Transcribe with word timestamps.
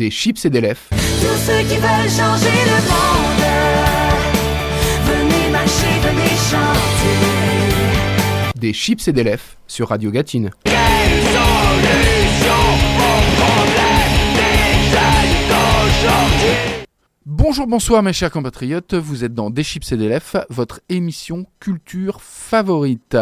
Des 0.00 0.10
chips 0.10 0.46
et 0.46 0.48
des 0.48 0.62
lèvres. 0.62 0.80
Tous 0.88 0.96
ceux 0.96 1.60
qui 1.68 1.76
veulent 1.76 2.08
changer 2.08 2.48
le 2.64 2.78
monde, 2.88 3.44
venez 5.04 5.50
marcher, 5.50 5.92
venez 6.00 6.36
chanter. 6.50 7.16
Des 8.58 8.72
chips 8.72 9.08
et 9.08 9.12
des 9.12 9.24
lèvres 9.24 9.42
sur 9.66 9.90
Radio 9.90 10.10
Gatine. 10.10 10.52
Bonjour, 17.26 17.66
bonsoir 17.66 18.02
mes 18.02 18.14
chers 18.14 18.30
compatriotes, 18.30 18.94
vous 18.94 19.22
êtes 19.22 19.34
dans 19.34 19.50
Des 19.50 19.62
chips 19.62 19.92
et 19.92 19.98
des 19.98 20.08
lèvres, 20.08 20.46
votre 20.48 20.80
émission 20.88 21.44
culture 21.60 22.22
favorite. 22.22 23.18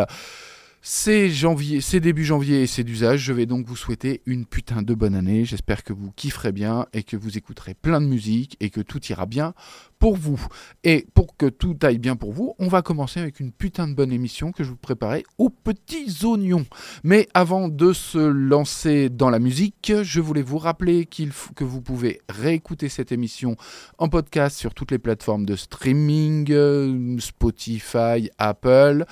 C'est 0.81 1.29
janvier, 1.29 1.81
c'est 1.81 1.99
début 1.99 2.25
janvier 2.25 2.63
et 2.63 2.67
c'est 2.69 2.85
d'usage. 2.85 3.21
Je 3.21 3.33
vais 3.33 3.47
donc 3.47 3.67
vous 3.67 3.77
souhaiter 3.77 4.23
une 4.27 4.47
putain 4.47 4.83
de 4.83 4.95
bonne 4.95 5.17
année. 5.17 5.45
J'espère 5.45 5.83
que 5.83 5.93
vous 5.93 6.13
kifferez 6.13 6.53
bien 6.53 6.87
et 6.93 7.03
que 7.03 7.17
vous 7.17 7.37
écouterez 7.37 7.75
plein 7.75 8.01
de 8.01 8.07
musique 8.07 8.57
et 8.61 8.71
que 8.71 8.81
tout 8.81 9.05
ira 9.07 9.27
bien 9.27 9.55
pour 9.99 10.17
vous. 10.17 10.41
Et 10.85 11.07
pour 11.15 11.37
que 11.37 11.47
tout 11.47 11.77
aille 11.83 11.99
bien 11.99 12.15
pour 12.15 12.33
vous, 12.33 12.55
on 12.61 12.69
va 12.69 12.83
commencer 12.83 13.19
avec 13.19 13.41
une 13.41 13.51
putain 13.51 13.89
de 13.89 13.95
bonne 13.95 14.13
émission 14.13 14.53
que 14.53 14.63
je 14.63 14.71
vous 14.71 14.77
préparais 14.77 15.25
aux 15.37 15.51
petits 15.51 16.25
oignons. 16.25 16.65
Mais 17.03 17.29
avant 17.35 17.69
de 17.69 17.93
se 17.93 18.19
lancer 18.19 19.09
dans 19.09 19.31
la 19.31 19.41
musique, 19.41 19.93
je 20.03 20.21
voulais 20.21 20.43
vous 20.43 20.59
rappeler 20.59 21.07
qu'il 21.07 21.33
que 21.57 21.65
vous 21.65 21.83
pouvez 21.83 22.21
réécouter 22.29 22.89
cette 22.89 23.11
émission 23.11 23.57
en 23.99 24.09
podcast 24.09 24.57
sur 24.57 24.75
toutes 24.75 24.93
les 24.93 24.99
plateformes 24.99 25.45
de 25.45 25.57
streaming, 25.57 26.53
euh, 26.53 27.19
Spotify, 27.19 28.31
Apple. 28.39 29.05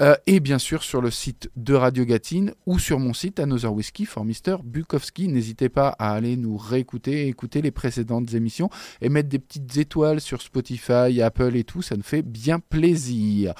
Euh, 0.00 0.14
et 0.26 0.40
bien 0.40 0.58
sûr 0.58 0.82
sur 0.82 1.02
le 1.02 1.10
site 1.10 1.50
de 1.54 1.74
Radio 1.74 2.06
Gatine 2.06 2.54
ou 2.64 2.78
sur 2.78 2.98
mon 2.98 3.12
site 3.12 3.38
Another 3.38 3.72
Whiskey 3.72 4.06
for 4.06 4.24
Mr. 4.24 4.56
Bukowski. 4.64 5.28
N'hésitez 5.28 5.68
pas 5.68 5.94
à 5.98 6.14
aller 6.14 6.36
nous 6.38 6.56
réécouter, 6.56 7.28
écouter 7.28 7.60
les 7.60 7.70
précédentes 7.70 8.32
émissions 8.32 8.70
et 9.02 9.10
mettre 9.10 9.28
des 9.28 9.38
petites 9.38 9.76
étoiles 9.76 10.22
sur 10.22 10.40
Spotify, 10.40 11.20
Apple 11.20 11.56
et 11.56 11.64
tout, 11.64 11.82
ça 11.82 11.96
nous 11.96 12.02
fait 12.02 12.22
bien 12.22 12.58
plaisir. 12.58 13.52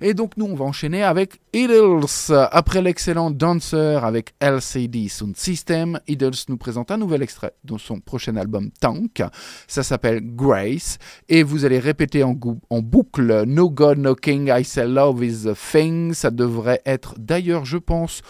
Et 0.00 0.12
donc 0.12 0.36
nous 0.36 0.46
on 0.46 0.56
va 0.56 0.64
enchaîner 0.64 1.04
avec 1.04 1.40
Idols. 1.52 2.04
Après 2.50 2.82
l'excellent 2.82 3.30
Dancer 3.30 4.00
avec 4.04 4.34
LCD 4.40 5.08
Sound 5.08 5.36
System, 5.36 6.00
Idols 6.08 6.34
nous 6.48 6.56
présente 6.56 6.90
un 6.90 6.96
nouvel 6.96 7.22
extrait 7.22 7.52
de 7.62 7.78
son 7.78 8.00
prochain 8.00 8.36
album 8.36 8.70
Tank. 8.80 9.22
Ça 9.68 9.84
s'appelle 9.84 10.20
Grace 10.34 10.98
et 11.28 11.44
vous 11.44 11.64
allez 11.64 11.78
répéter 11.78 12.24
en, 12.24 12.34
boucle 12.34 13.44
No 13.46 13.70
God, 13.70 13.98
No 13.98 14.16
King, 14.16 14.50
I 14.52 14.64
say 14.64 14.86
love 14.86 15.22
is 15.22 15.44
the 15.44 15.54
Ça 16.14 16.30
devrait 16.30 16.80
être 16.86 17.14
d'ailleurs 17.18 17.64
je 17.64 17.78
pense 17.78 18.22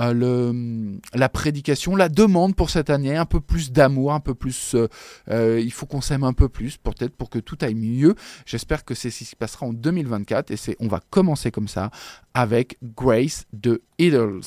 euh, 0.00 0.12
le, 0.12 0.98
la 1.14 1.28
prédication, 1.28 1.94
la 1.96 2.08
demande 2.08 2.54
pour 2.54 2.70
cette 2.70 2.90
année, 2.90 3.16
un 3.16 3.26
peu 3.26 3.40
plus 3.40 3.72
d'amour, 3.72 4.12
un 4.12 4.20
peu 4.20 4.34
plus. 4.34 4.74
euh, 4.74 4.88
euh, 5.30 5.60
il 5.60 5.72
faut 5.72 5.86
qu'on 5.86 6.00
s'aime 6.00 6.24
un 6.24 6.32
peu 6.32 6.48
plus, 6.48 6.76
peut-être 6.76 7.14
pour 7.16 7.28
que 7.28 7.38
tout 7.38 7.58
aille 7.60 7.74
mieux. 7.74 8.14
J'espère 8.46 8.84
que 8.84 8.94
c'est 8.94 9.10
ce 9.10 9.18
qui 9.18 9.24
se 9.24 9.36
passera 9.36 9.66
en 9.66 9.72
2024 9.72 10.50
et 10.50 10.56
c'est, 10.56 10.76
on 10.80 10.88
va 10.88 11.00
commencer 11.10 11.50
comme 11.50 11.68
ça 11.68 11.90
avec 12.34 12.78
Grace 12.82 13.44
de 13.52 13.82
Idols. 13.98 14.42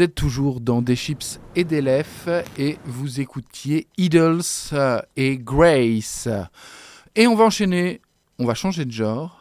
Vous 0.00 0.04
êtes 0.04 0.14
toujours 0.14 0.62
dans 0.62 0.80
des 0.80 0.96
chips 0.96 1.38
et 1.54 1.62
des 1.62 1.82
lèvres 1.82 2.42
et 2.56 2.78
vous 2.86 3.20
écoutiez 3.20 3.86
Idols 3.98 4.40
et 5.14 5.36
Grace. 5.36 6.26
Et 7.14 7.26
on 7.26 7.34
va 7.34 7.44
enchaîner, 7.44 8.00
on 8.38 8.46
va 8.46 8.54
changer 8.54 8.86
de 8.86 8.92
genre 8.92 9.39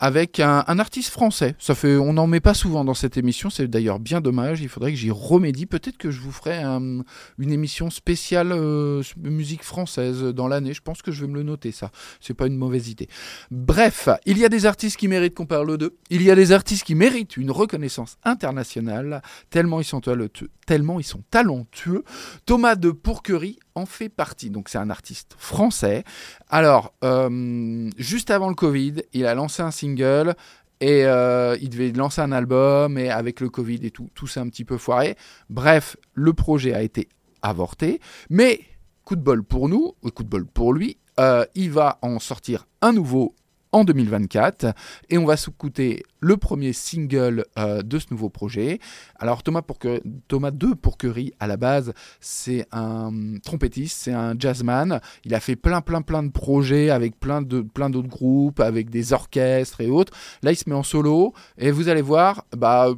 avec 0.00 0.40
un, 0.40 0.60
artiste 0.78 1.10
français. 1.10 1.54
Ça 1.58 1.74
fait, 1.74 1.96
on 1.96 2.12
n'en 2.12 2.26
met 2.26 2.40
pas 2.40 2.54
souvent 2.54 2.84
dans 2.84 2.94
cette 2.94 3.16
émission, 3.16 3.48
c'est 3.50 3.68
d'ailleurs 3.68 4.00
bien 4.00 4.20
dommage. 4.20 4.60
Il 4.60 4.68
faudrait 4.68 4.90
que 4.92 4.98
j'y 4.98 5.10
remédie. 5.10 5.66
Peut-être 5.66 5.96
que 5.96 6.10
je 6.10 6.20
vous 6.20 6.32
ferai 6.32 6.58
un- 6.58 7.02
une 7.38 7.52
émission 7.52 7.90
spéciale 7.90 8.52
euh, 8.52 9.02
musique 9.16 9.62
française 9.62 10.22
dans 10.22 10.48
l'année. 10.48 10.74
Je 10.74 10.82
pense 10.82 11.00
que 11.00 11.12
je 11.12 11.22
vais 11.22 11.28
me 11.28 11.34
le 11.34 11.42
noter, 11.42 11.72
ça. 11.72 11.90
C'est 12.20 12.34
pas 12.34 12.46
une 12.46 12.56
mauvaise 12.56 12.88
idée. 12.88 13.08
Bref, 13.50 14.08
il 14.26 14.38
y 14.38 14.44
a 14.44 14.48
des 14.48 14.66
artistes 14.66 14.96
qui 14.96 15.08
méritent 15.08 15.34
qu'on 15.34 15.46
parle 15.46 15.78
d'eux. 15.78 15.96
Il 16.10 16.22
y 16.22 16.30
a 16.30 16.34
des 16.34 16.52
artistes 16.52 16.84
qui 16.84 16.94
méritent 16.94 17.36
une 17.36 17.50
reconnaissance 17.50 18.16
internationale. 18.24 19.22
Tellement 19.50 19.80
ils 19.80 19.84
sont 19.84 20.00
talentueux. 21.30 22.04
Thomas 22.46 22.74
de 22.74 22.90
Pourquerie 22.90 23.58
en 23.74 23.86
fait 23.86 24.08
partie. 24.08 24.50
Donc 24.50 24.68
c'est 24.68 24.78
un 24.78 24.90
artiste 24.90 25.34
français. 25.38 26.04
Alors, 26.48 26.94
euh, 27.04 27.90
juste 27.98 28.30
avant 28.30 28.48
le 28.48 28.54
Covid, 28.54 29.02
il 29.12 29.26
a 29.26 29.34
lancé 29.34 29.62
un 29.62 29.70
single. 29.70 30.34
Et 30.80 31.06
euh, 31.06 31.56
il 31.62 31.70
devait 31.70 31.92
lancer 31.92 32.20
un 32.20 32.32
album, 32.32 32.98
et 32.98 33.08
avec 33.08 33.40
le 33.40 33.48
Covid 33.48 33.78
et 33.84 33.90
tout, 33.90 34.10
tout 34.14 34.26
s'est 34.26 34.40
un 34.40 34.48
petit 34.48 34.64
peu 34.64 34.76
foiré. 34.76 35.16
Bref, 35.48 35.96
le 36.12 36.34
projet 36.34 36.74
a 36.74 36.82
été 36.82 37.08
avorté. 37.42 38.00
Mais, 38.28 38.60
coup 39.04 39.16
de 39.16 39.22
bol 39.22 39.44
pour 39.44 39.68
nous, 39.68 39.94
ou 40.02 40.10
coup 40.10 40.24
de 40.24 40.28
bol 40.28 40.44
pour 40.44 40.74
lui, 40.74 40.98
euh, 41.20 41.46
il 41.54 41.70
va 41.70 41.98
en 42.02 42.18
sortir 42.18 42.66
un 42.82 42.92
nouveau 42.92 43.34
en 43.74 43.84
2024 43.84 44.66
et 45.10 45.18
on 45.18 45.24
va 45.24 45.36
s'écouter 45.36 46.02
le 46.20 46.36
premier 46.36 46.72
single 46.72 47.44
euh, 47.58 47.82
de 47.82 47.98
ce 47.98 48.06
nouveau 48.12 48.30
projet. 48.30 48.78
Alors 49.18 49.42
Thomas, 49.42 49.62
Pourque- 49.62 50.00
Thomas 50.28 50.52
de 50.52 50.68
Pourquerie 50.74 51.32
à 51.40 51.46
la 51.46 51.56
base 51.56 51.92
c'est 52.20 52.66
un 52.72 53.10
trompettiste, 53.42 53.98
c'est 54.02 54.12
un 54.12 54.34
jazzman. 54.38 55.00
Il 55.24 55.34
a 55.34 55.40
fait 55.40 55.56
plein 55.56 55.80
plein 55.80 56.02
plein 56.02 56.22
de 56.22 56.30
projets 56.30 56.90
avec 56.90 57.18
plein 57.18 57.42
de 57.42 57.60
plein 57.62 57.90
d'autres 57.90 58.08
groupes, 58.08 58.60
avec 58.60 58.90
des 58.90 59.12
orchestres 59.12 59.80
et 59.80 59.90
autres. 59.90 60.12
Là 60.42 60.52
il 60.52 60.56
se 60.56 60.68
met 60.68 60.76
en 60.76 60.82
solo 60.84 61.32
et 61.58 61.70
vous 61.72 61.88
allez 61.88 62.02
voir, 62.02 62.44
bah 62.56 62.88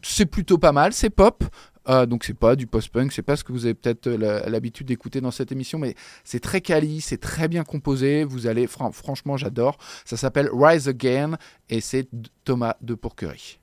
c'est 0.00 0.26
plutôt 0.26 0.58
pas 0.58 0.70
mal, 0.70 0.92
c'est 0.92 1.10
pop. 1.10 1.42
Euh, 1.88 2.04
donc 2.04 2.24
c'est 2.24 2.34
pas 2.34 2.54
du 2.54 2.66
post-punk, 2.66 3.12
c'est 3.12 3.22
pas 3.22 3.36
ce 3.36 3.44
que 3.44 3.52
vous 3.52 3.64
avez 3.64 3.74
peut-être 3.74 4.06
euh, 4.08 4.48
l'habitude 4.48 4.86
d'écouter 4.88 5.20
dans 5.22 5.30
cette 5.30 5.52
émission, 5.52 5.78
mais 5.78 5.94
c'est 6.22 6.40
très 6.40 6.60
quali, 6.60 7.00
c'est 7.00 7.16
très 7.18 7.48
bien 7.48 7.64
composé. 7.64 8.24
Vous 8.24 8.46
allez, 8.46 8.66
fran- 8.66 8.92
franchement, 8.92 9.36
j'adore. 9.38 9.78
Ça 10.04 10.16
s'appelle 10.18 10.50
Rise 10.52 10.88
Again 10.88 11.36
et 11.70 11.80
c'est 11.80 12.08
Thomas 12.44 12.74
de 12.82 12.94
Pourquerie. 12.94 13.58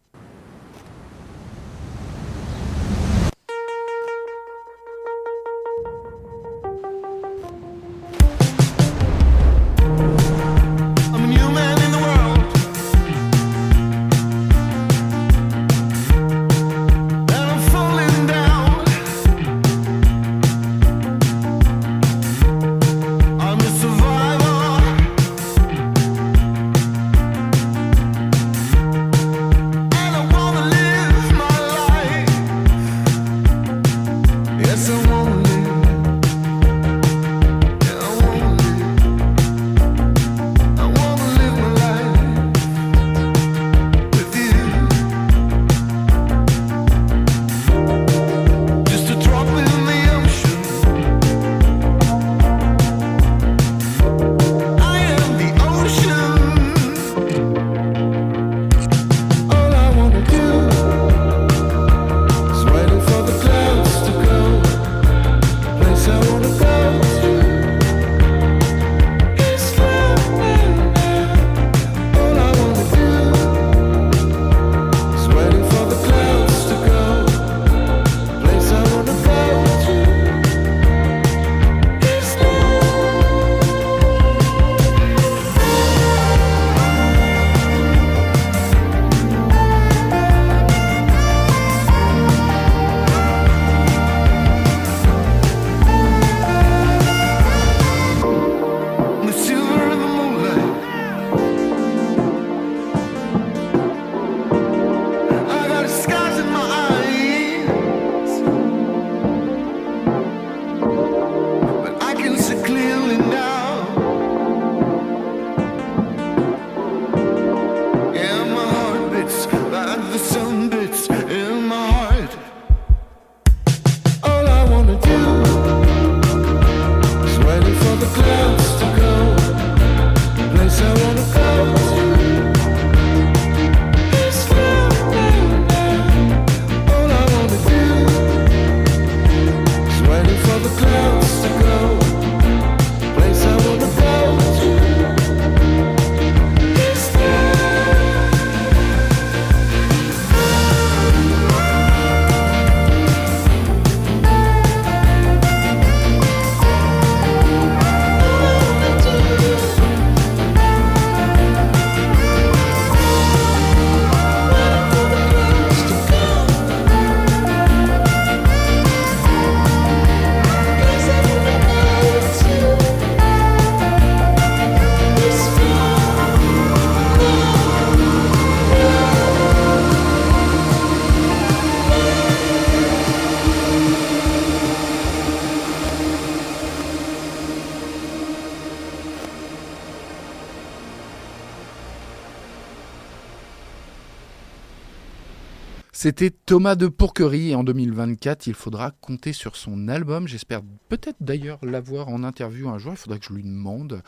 C'était 196.06 196.30
Thomas 196.30 196.76
de 196.76 196.88
Pourquerie 196.88 197.50
et 197.50 197.56
en 197.56 197.64
2024, 197.64 198.46
il 198.46 198.54
faudra 198.54 198.92
compter 198.92 199.34
sur 199.34 199.56
son 199.56 199.88
album. 199.88 200.28
J'espère 200.28 200.62
peut-être 200.88 201.18
d'ailleurs 201.20 201.58
l'avoir 201.66 202.10
en 202.10 202.24
interview 202.24 202.70
un 202.70 202.78
jour. 202.78 202.94
Il 202.94 202.98
faudra 202.98 203.18
que 203.18 203.26
je 203.26 203.34
lui 203.34 203.42
demande. 203.42 204.04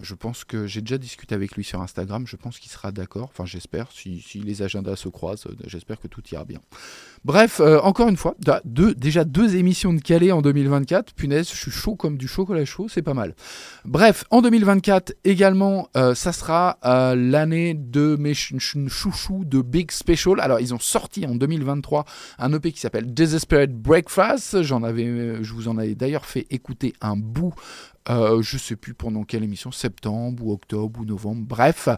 Je 0.00 0.14
pense 0.14 0.44
que 0.44 0.66
j'ai 0.66 0.80
déjà 0.80 0.96
discuté 0.96 1.34
avec 1.34 1.54
lui 1.54 1.62
sur 1.62 1.82
Instagram. 1.82 2.26
Je 2.26 2.36
pense 2.36 2.58
qu'il 2.58 2.72
sera 2.72 2.92
d'accord. 2.92 3.28
Enfin, 3.30 3.44
j'espère. 3.44 3.92
Si, 3.92 4.22
si 4.22 4.40
les 4.40 4.62
agendas 4.62 4.96
se 4.96 5.10
croisent, 5.10 5.46
euh, 5.46 5.54
j'espère 5.66 6.00
que 6.00 6.08
tout 6.08 6.22
ira 6.32 6.46
bien. 6.46 6.60
Bref, 7.24 7.60
euh, 7.60 7.80
encore 7.80 8.08
une 8.08 8.18
fois, 8.18 8.34
déjà 8.96 9.24
deux 9.24 9.56
émissions 9.56 9.94
de 9.94 10.00
Calais 10.00 10.30
en 10.30 10.42
2024. 10.42 11.14
Punaise, 11.14 11.48
je 11.50 11.56
suis 11.56 11.70
chaud 11.70 11.94
comme 11.96 12.18
du 12.18 12.28
chocolat 12.28 12.66
chaud, 12.66 12.86
c'est 12.88 13.00
pas 13.00 13.14
mal. 13.14 13.34
Bref, 13.86 14.24
en 14.30 14.42
2024 14.42 15.14
également, 15.24 15.88
euh, 15.96 16.14
ça 16.14 16.32
sera 16.32 16.78
euh, 16.84 17.14
l'année 17.16 17.72
de 17.72 18.16
mes 18.20 18.34
ch- 18.34 18.52
ch- 18.58 18.88
chouchous 18.88 19.44
de 19.46 19.62
Big 19.62 19.90
Special. 19.90 20.38
Alors, 20.38 20.60
ils 20.60 20.74
ont 20.74 20.78
sorti 20.78 21.24
en 21.24 21.34
2023 21.34 22.04
un 22.38 22.52
EP 22.52 22.72
qui 22.72 22.80
s'appelle 22.80 23.14
Desperate 23.14 23.72
Breakfast. 23.72 24.62
J'en 24.62 24.82
je 24.84 25.52
vous 25.54 25.68
en 25.68 25.78
avais 25.78 25.94
d'ailleurs 25.94 26.26
fait 26.26 26.46
écouter 26.50 26.92
un 27.00 27.16
bout. 27.16 27.54
Euh, 28.10 28.42
je 28.42 28.58
sais 28.58 28.76
plus 28.76 28.94
pendant 28.94 29.24
quelle 29.24 29.42
émission, 29.44 29.70
septembre 29.72 30.44
ou 30.44 30.52
octobre 30.52 31.00
ou 31.00 31.04
novembre, 31.04 31.42
bref. 31.46 31.88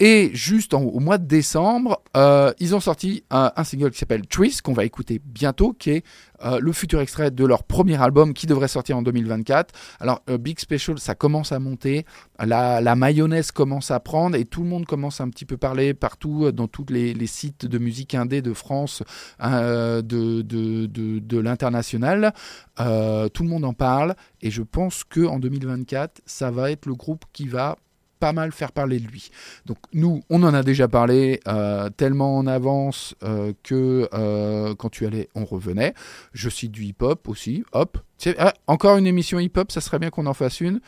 Et 0.00 0.30
juste 0.34 0.74
en- 0.74 0.82
au 0.82 1.00
mois 1.00 1.18
de 1.18 1.26
décembre, 1.26 2.02
euh, 2.16 2.52
ils 2.60 2.74
ont 2.74 2.80
sorti 2.80 3.24
un, 3.30 3.52
un 3.56 3.64
single 3.64 3.90
qui 3.90 3.98
s'appelle 3.98 4.26
Twist, 4.26 4.62
qu'on 4.62 4.72
va 4.74 4.84
écouter 4.84 5.20
bientôt, 5.24 5.72
qui 5.72 5.90
est 5.90 6.04
euh, 6.44 6.58
le 6.60 6.72
futur 6.72 7.00
extrait 7.00 7.30
de 7.30 7.44
leur 7.44 7.64
premier 7.64 8.00
album 8.00 8.34
qui 8.34 8.46
devrait 8.46 8.68
sortir 8.68 8.96
en 8.96 9.02
2024. 9.02 9.74
Alors, 10.00 10.22
euh, 10.28 10.38
Big 10.38 10.58
Special, 10.58 10.98
ça 10.98 11.14
commence 11.14 11.52
à 11.52 11.58
monter, 11.58 12.04
la, 12.44 12.94
mayonnaise 12.94 13.50
commence 13.52 13.90
à 13.90 14.00
prendre 14.00 14.36
et 14.36 14.44
tout 14.44 14.62
le 14.62 14.68
monde 14.68 14.86
commence 14.86 15.20
à 15.20 15.24
un 15.24 15.30
petit 15.30 15.44
peu 15.44 15.56
parler 15.56 15.94
partout 15.94 16.46
euh, 16.46 16.52
dans 16.52 16.68
tous 16.68 16.86
les, 16.90 17.14
sites 17.26 17.66
de 17.66 17.78
musique 17.78 18.14
indé 18.14 18.40
de 18.42 18.52
France, 18.52 19.02
euh, 19.42 20.02
de, 20.02 20.42
de, 20.42 20.86
de, 20.86 21.18
de 21.18 21.38
l'international. 21.38 22.32
Tout 22.76 23.42
le 23.42 23.48
monde 23.48 23.64
en 23.64 23.74
parle 23.74 24.14
et 24.40 24.50
je 24.50 24.62
pense 24.62 25.04
que 25.04 25.26
en 25.26 25.38
2024, 25.38 26.22
ça 26.26 26.50
va 26.50 26.70
être 26.70 26.86
le 26.86 26.94
groupe 26.94 27.24
qui 27.32 27.48
va 27.48 27.76
pas 28.18 28.32
mal 28.32 28.52
faire 28.52 28.72
parler 28.72 28.98
de 29.00 29.06
lui. 29.06 29.30
Donc 29.66 29.78
nous, 29.92 30.22
on 30.30 30.42
en 30.42 30.54
a 30.54 30.62
déjà 30.62 30.88
parlé 30.88 31.40
euh, 31.48 31.88
tellement 31.90 32.36
en 32.36 32.46
avance 32.46 33.14
euh, 33.22 33.52
que 33.62 34.08
euh, 34.12 34.74
quand 34.74 34.88
tu 34.90 35.06
allais, 35.06 35.28
on 35.34 35.44
revenait. 35.44 35.94
Je 36.32 36.48
cite 36.48 36.72
du 36.72 36.84
hip-hop 36.84 37.28
aussi. 37.28 37.64
Hop. 37.72 37.98
Ah, 38.38 38.52
encore 38.66 38.96
une 38.96 39.06
émission 39.06 39.38
hip-hop, 39.38 39.70
ça 39.70 39.80
serait 39.80 40.00
bien 40.00 40.10
qu'on 40.10 40.26
en 40.26 40.34
fasse 40.34 40.60
une 40.60 40.80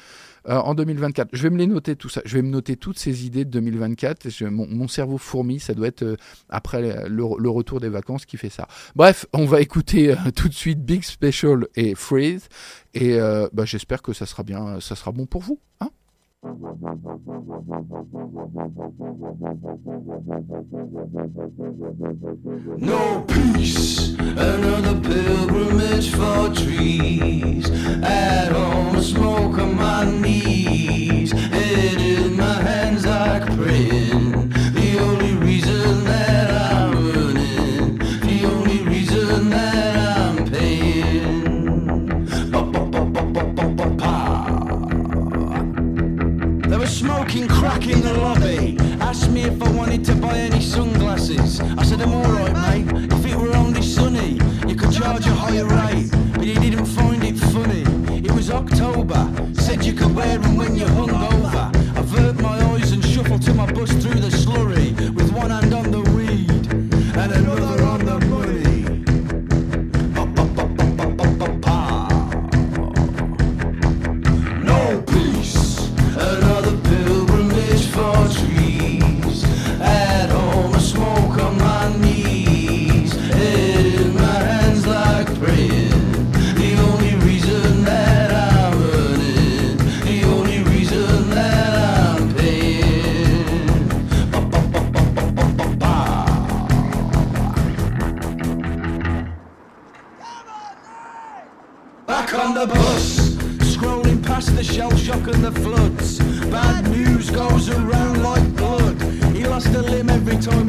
en 0.47 0.75
2024. 0.75 1.29
Je 1.33 1.43
vais 1.43 1.51
me 1.51 1.59
les 1.59 1.67
noter 1.69 1.95
tout 1.95 2.09
ça. 2.09 2.23
Je 2.25 2.35
vais 2.35 2.43
me 2.43 2.49
noter 2.49 2.77
toutes 2.77 2.99
ces 2.99 3.25
idées 3.27 3.45
de 3.45 3.51
2024. 3.51 4.31
Je- 4.31 4.47
mon, 4.47 4.89
cerveau 4.89 5.17
fourmi, 5.17 5.61
ça 5.61 5.75
doit 5.75 5.87
être 5.87 6.17
après 6.49 7.09
le, 7.09 7.23
le 7.39 7.51
retour 7.51 7.79
des 7.79 7.91
vacances 7.91 8.25
qui 8.27 8.37
fait 8.37 8.49
ça. 8.49 8.67
Bref, 8.97 9.27
on 9.33 9.45
va 9.45 9.61
écouter 9.61 10.15
tout 10.35 10.49
de 10.49 10.55
suite 10.55 10.83
Big 10.85 11.05
Special 11.05 11.69
et 11.77 11.95
Freeze. 11.95 12.49
Et 12.95 13.17
bah, 13.53 13.65
j'espère 13.65 14.03
que 14.03 14.13
ça 14.13 14.27
sera 14.27 14.43
bien, 14.43 14.81
ça 14.81 14.97
sera 14.97 15.13
bon 15.13 15.27
pour 15.27 15.43
vous. 15.43 15.61
Hein 15.81 15.91
No 16.43 16.53
peace, 23.29 24.15
another 24.19 24.99
pilgrimage 25.01 26.11
for 26.11 26.49
trees. 26.55 27.69
At 28.03 28.53
home, 28.53 29.03
smoke 29.03 29.59
on 29.59 29.77
my 29.77 30.05
knees, 30.11 31.33
head 31.33 32.01
in 32.01 32.37
my 32.39 32.63
hands 32.63 33.05
like 33.05 33.45
praying. 33.59 34.60
Smoking 47.01 47.49
crack 47.49 47.87
in 47.87 48.03
the 48.03 48.13
lobby. 48.13 48.77
Asked 49.01 49.31
me 49.31 49.45
if 49.45 49.63
I 49.63 49.71
wanted 49.71 50.05
to 50.05 50.15
buy 50.15 50.37
any 50.37 50.61
sunglasses. 50.61 51.59
I 51.81 51.83
said, 51.83 52.03
I'm 52.03 52.13
alright, 52.13 52.55
mate. 52.85 53.11
If 53.11 53.25
it 53.25 53.37
were 53.37 53.57
only 53.57 53.81
sunny, 53.81 54.33
you 54.69 54.75
could 54.77 54.93
charge 54.93 55.27
a 55.27 55.35
higher 55.35 55.65
rate. 55.65 56.11
But 56.35 56.45
he 56.45 56.55
didn't 56.55 56.85
find 56.85 57.25
it 57.25 57.39
funny. 57.55 57.85
It 58.29 58.33
was 58.33 58.51
October. 58.51 59.23
Said 59.55 59.83
you 59.83 59.95
could 59.95 60.15
wear 60.15 60.37
them 60.37 60.57
when 60.59 60.77
you're 60.77 60.89
hungover. 60.89 61.75
I 61.97 62.01
avert 62.01 62.39
my 62.43 62.57
eyes 62.73 62.93
and 62.93 63.03
shuffle 63.03 63.39
to 63.39 63.55
my 63.55 63.73
bus 63.73 63.91
through 63.93 64.21
the 64.21 64.33
slurry. 64.43 64.89
With 65.15 65.33
one 65.33 65.51
hand 65.51 65.73
Back 102.31 102.47
on 102.47 102.55
the 102.55 102.67
bus, 102.67 103.31
scrolling 103.75 104.25
past 104.25 104.55
the 104.55 104.63
shell 104.63 104.95
shock 104.97 105.27
and 105.27 105.43
the 105.43 105.51
floods. 105.51 106.21
Bad 106.49 106.89
news 106.89 107.29
goes 107.29 107.69
around 107.69 108.23
like 108.23 108.55
blood. 108.55 109.03
He 109.35 109.45
lost 109.45 109.67
a 109.75 109.83
limb 109.83 110.09
every 110.09 110.37
time 110.37 110.69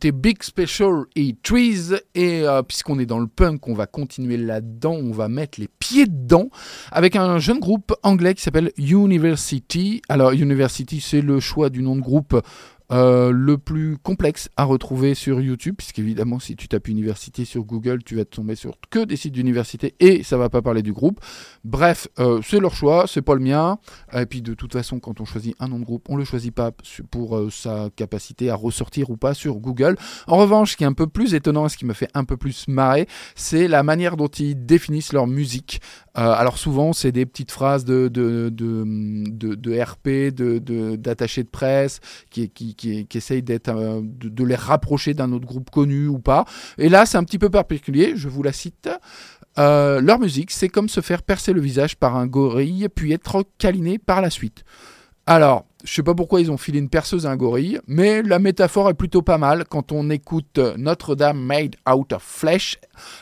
C'était 0.00 0.12
Big 0.12 0.44
Special 0.44 1.06
et 1.16 1.34
Trees. 1.42 1.94
Et 2.14 2.42
euh, 2.42 2.62
puisqu'on 2.62 3.00
est 3.00 3.06
dans 3.06 3.18
le 3.18 3.26
punk, 3.26 3.66
on 3.66 3.74
va 3.74 3.86
continuer 3.86 4.36
là-dedans. 4.36 4.92
On 4.92 5.10
va 5.10 5.26
mettre 5.26 5.58
les 5.58 5.66
pieds 5.66 6.06
dedans 6.06 6.50
avec 6.92 7.16
un 7.16 7.40
jeune 7.40 7.58
groupe 7.58 7.92
anglais 8.04 8.34
qui 8.34 8.42
s'appelle 8.42 8.70
University. 8.78 10.00
Alors, 10.08 10.30
University, 10.30 11.00
c'est 11.00 11.20
le 11.20 11.40
choix 11.40 11.68
du 11.68 11.82
nom 11.82 11.96
de 11.96 12.00
groupe 12.00 12.40
Euh, 12.90 13.32
le 13.32 13.58
plus 13.58 13.98
complexe 13.98 14.48
à 14.56 14.64
retrouver 14.64 15.14
sur 15.14 15.42
YouTube, 15.42 15.74
puisqu'évidemment, 15.76 16.38
si 16.38 16.56
tu 16.56 16.68
tapes 16.68 16.88
université 16.88 17.44
sur 17.44 17.64
Google, 17.64 18.02
tu 18.02 18.16
vas 18.16 18.24
tomber 18.24 18.54
sur 18.54 18.76
que 18.88 19.04
des 19.04 19.16
sites 19.16 19.34
d'université 19.34 19.94
et 20.00 20.22
ça 20.22 20.38
va 20.38 20.48
pas 20.48 20.62
parler 20.62 20.82
du 20.82 20.94
groupe. 20.94 21.20
Bref, 21.64 22.08
euh, 22.18 22.40
c'est 22.42 22.60
leur 22.60 22.74
choix, 22.74 23.04
c'est 23.06 23.20
pas 23.20 23.34
le 23.34 23.40
mien. 23.40 23.78
Et 24.14 24.24
puis 24.24 24.40
de 24.40 24.54
toute 24.54 24.72
façon, 24.72 25.00
quand 25.00 25.20
on 25.20 25.26
choisit 25.26 25.54
un 25.60 25.68
nom 25.68 25.78
de 25.78 25.84
groupe, 25.84 26.06
on 26.08 26.16
le 26.16 26.24
choisit 26.24 26.54
pas 26.54 26.70
pour 27.10 27.36
euh, 27.36 27.50
sa 27.50 27.90
capacité 27.94 28.48
à 28.48 28.54
ressortir 28.54 29.10
ou 29.10 29.18
pas 29.18 29.34
sur 29.34 29.56
Google. 29.56 29.96
En 30.26 30.38
revanche, 30.38 30.72
ce 30.72 30.76
qui 30.78 30.84
est 30.84 30.86
un 30.86 30.94
peu 30.94 31.06
plus 31.06 31.34
étonnant 31.34 31.66
et 31.66 31.68
ce 31.68 31.76
qui 31.76 31.84
me 31.84 31.92
fait 31.92 32.10
un 32.14 32.24
peu 32.24 32.38
plus 32.38 32.68
marrer, 32.68 33.06
c'est 33.34 33.68
la 33.68 33.82
manière 33.82 34.16
dont 34.16 34.28
ils 34.28 34.54
définissent 34.64 35.12
leur 35.12 35.26
musique. 35.26 35.82
Euh, 36.18 36.32
alors 36.32 36.58
souvent, 36.58 36.92
c'est 36.92 37.12
des 37.12 37.26
petites 37.26 37.52
phrases 37.52 37.84
de, 37.84 38.08
de, 38.08 38.48
de, 38.48 38.84
de, 39.28 39.54
de 39.54 39.80
RP, 39.80 40.34
de, 40.34 40.58
de, 40.58 40.96
d'attachés 40.96 41.44
de 41.44 41.48
presse, 41.48 42.00
qui, 42.30 42.50
qui, 42.50 42.74
qui, 42.74 43.06
qui 43.06 43.18
essayent 43.18 43.42
d'être, 43.42 43.68
euh, 43.68 44.00
de, 44.02 44.28
de 44.28 44.44
les 44.44 44.56
rapprocher 44.56 45.14
d'un 45.14 45.30
autre 45.32 45.46
groupe 45.46 45.70
connu 45.70 46.08
ou 46.08 46.18
pas. 46.18 46.44
Et 46.76 46.88
là, 46.88 47.06
c'est 47.06 47.18
un 47.18 47.24
petit 47.24 47.38
peu 47.38 47.50
particulier, 47.50 48.14
je 48.16 48.28
vous 48.28 48.42
la 48.42 48.52
cite. 48.52 48.90
Euh, 49.58 50.00
leur 50.00 50.18
musique, 50.18 50.50
c'est 50.50 50.68
comme 50.68 50.88
se 50.88 51.00
faire 51.00 51.22
percer 51.22 51.52
le 51.52 51.60
visage 51.60 51.96
par 51.96 52.16
un 52.16 52.26
gorille, 52.26 52.88
puis 52.92 53.12
être 53.12 53.44
câliné 53.58 53.98
par 53.98 54.20
la 54.20 54.30
suite. 54.30 54.64
Alors, 55.26 55.66
je 55.84 55.94
sais 55.94 56.02
pas 56.02 56.14
pourquoi 56.14 56.40
ils 56.40 56.50
ont 56.50 56.56
filé 56.56 56.78
une 56.78 56.88
perceuse 56.88 57.26
à 57.26 57.30
un 57.30 57.36
gorille, 57.36 57.80
mais 57.86 58.22
la 58.22 58.38
métaphore 58.38 58.88
est 58.90 58.94
plutôt 58.94 59.22
pas 59.22 59.38
mal 59.38 59.64
quand 59.64 59.92
on 59.92 60.10
écoute 60.10 60.58
Notre-Dame 60.76 61.40
Made 61.40 61.76
Out 61.88 62.12
of 62.12 62.22
Flesh, 62.22 62.78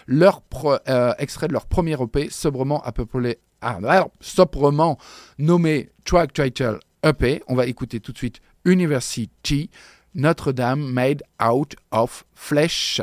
leur 0.07 0.43
euh, 0.89 1.13
extrait 1.19 1.49
de 1.49 1.53
leur 1.53 1.67
premier 1.67 1.97
EP, 2.01 2.29
sobrement 2.31 2.81
près, 2.81 3.39
ah, 3.61 3.79
alors, 3.85 4.11
sobrement 4.21 4.99
nommé 5.39 5.91
Track 6.05 6.33
Title 6.33 6.79
EP. 7.03 7.43
On 7.49 7.55
va 7.55 7.67
écouter 7.67 8.01
tout 8.01 8.13
de 8.13 8.19
suite 8.19 8.41
University, 8.65 9.71
Notre-Dame 10.15 10.81
Made 10.81 11.23
Out 11.43 11.75
of 11.91 12.25
Flesh. 12.35 13.01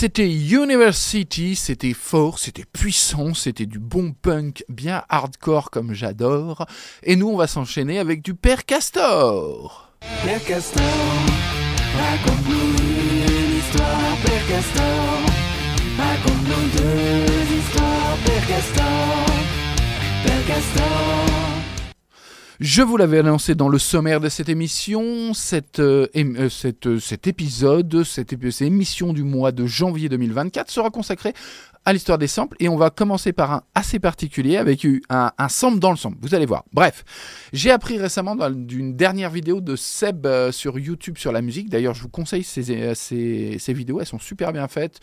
C'était 0.00 0.32
University, 0.32 1.54
c'était 1.54 1.92
fort, 1.92 2.38
c'était 2.38 2.64
puissant, 2.64 3.34
c'était 3.34 3.66
du 3.66 3.78
bon 3.78 4.12
punk 4.12 4.64
bien 4.70 5.02
hardcore 5.10 5.70
comme 5.70 5.92
j'adore. 5.92 6.64
Et 7.02 7.16
nous, 7.16 7.28
on 7.28 7.36
va 7.36 7.46
s'enchaîner 7.46 7.98
avec 7.98 8.22
du 8.22 8.32
Père 8.32 8.64
Castor. 8.64 9.92
Père 10.24 10.42
Castor, 10.42 10.82
raconte-nous 11.98 12.78
une 12.78 13.58
histoire, 13.58 14.16
Père 14.24 14.46
Castor. 14.48 15.20
Raconte-nous 15.98 16.78
deux 16.78 17.58
histoires, 17.58 18.16
Père 18.24 18.46
Castor. 18.46 19.26
Père 20.24 20.46
Castor. 20.46 21.59
Je 22.60 22.82
vous 22.82 22.98
l'avais 22.98 23.20
annoncé 23.20 23.54
dans 23.54 23.70
le 23.70 23.78
sommaire 23.78 24.20
de 24.20 24.28
cette 24.28 24.50
émission, 24.50 25.32
cette, 25.32 25.80
euh, 25.80 26.08
euh, 26.14 26.50
euh, 26.84 26.98
cet 27.00 27.26
épisode, 27.26 28.04
cette, 28.04 28.34
émission 28.60 29.14
du 29.14 29.22
mois 29.22 29.50
de 29.50 29.64
janvier 29.64 30.10
2024 30.10 30.70
sera 30.70 30.90
consacrée 30.90 31.32
à 31.86 31.94
l'histoire 31.94 32.18
des 32.18 32.26
samples 32.26 32.58
et 32.60 32.68
on 32.68 32.76
va 32.76 32.90
commencer 32.90 33.32
par 33.32 33.50
un 33.50 33.62
assez 33.74 33.98
particulier 33.98 34.58
avec 34.58 34.86
un, 35.08 35.30
sample 35.48 35.78
dans 35.78 35.90
le 35.90 35.96
sample, 35.96 36.18
vous 36.20 36.34
allez 36.34 36.44
voir. 36.44 36.64
Bref, 36.74 37.02
j'ai 37.54 37.70
appris 37.70 37.96
récemment 37.96 38.36
d'une 38.50 38.94
dernière 38.94 39.30
vidéo 39.30 39.62
de 39.62 39.74
Seb 39.74 40.28
sur 40.50 40.78
YouTube 40.78 41.16
sur 41.16 41.32
la 41.32 41.40
musique, 41.40 41.70
d'ailleurs 41.70 41.94
je 41.94 42.02
vous 42.02 42.10
conseille 42.10 42.44
ces, 42.44 43.72
vidéos, 43.72 44.00
elles 44.00 44.06
sont 44.06 44.18
super 44.18 44.52
bien 44.52 44.68
faites, 44.68 45.00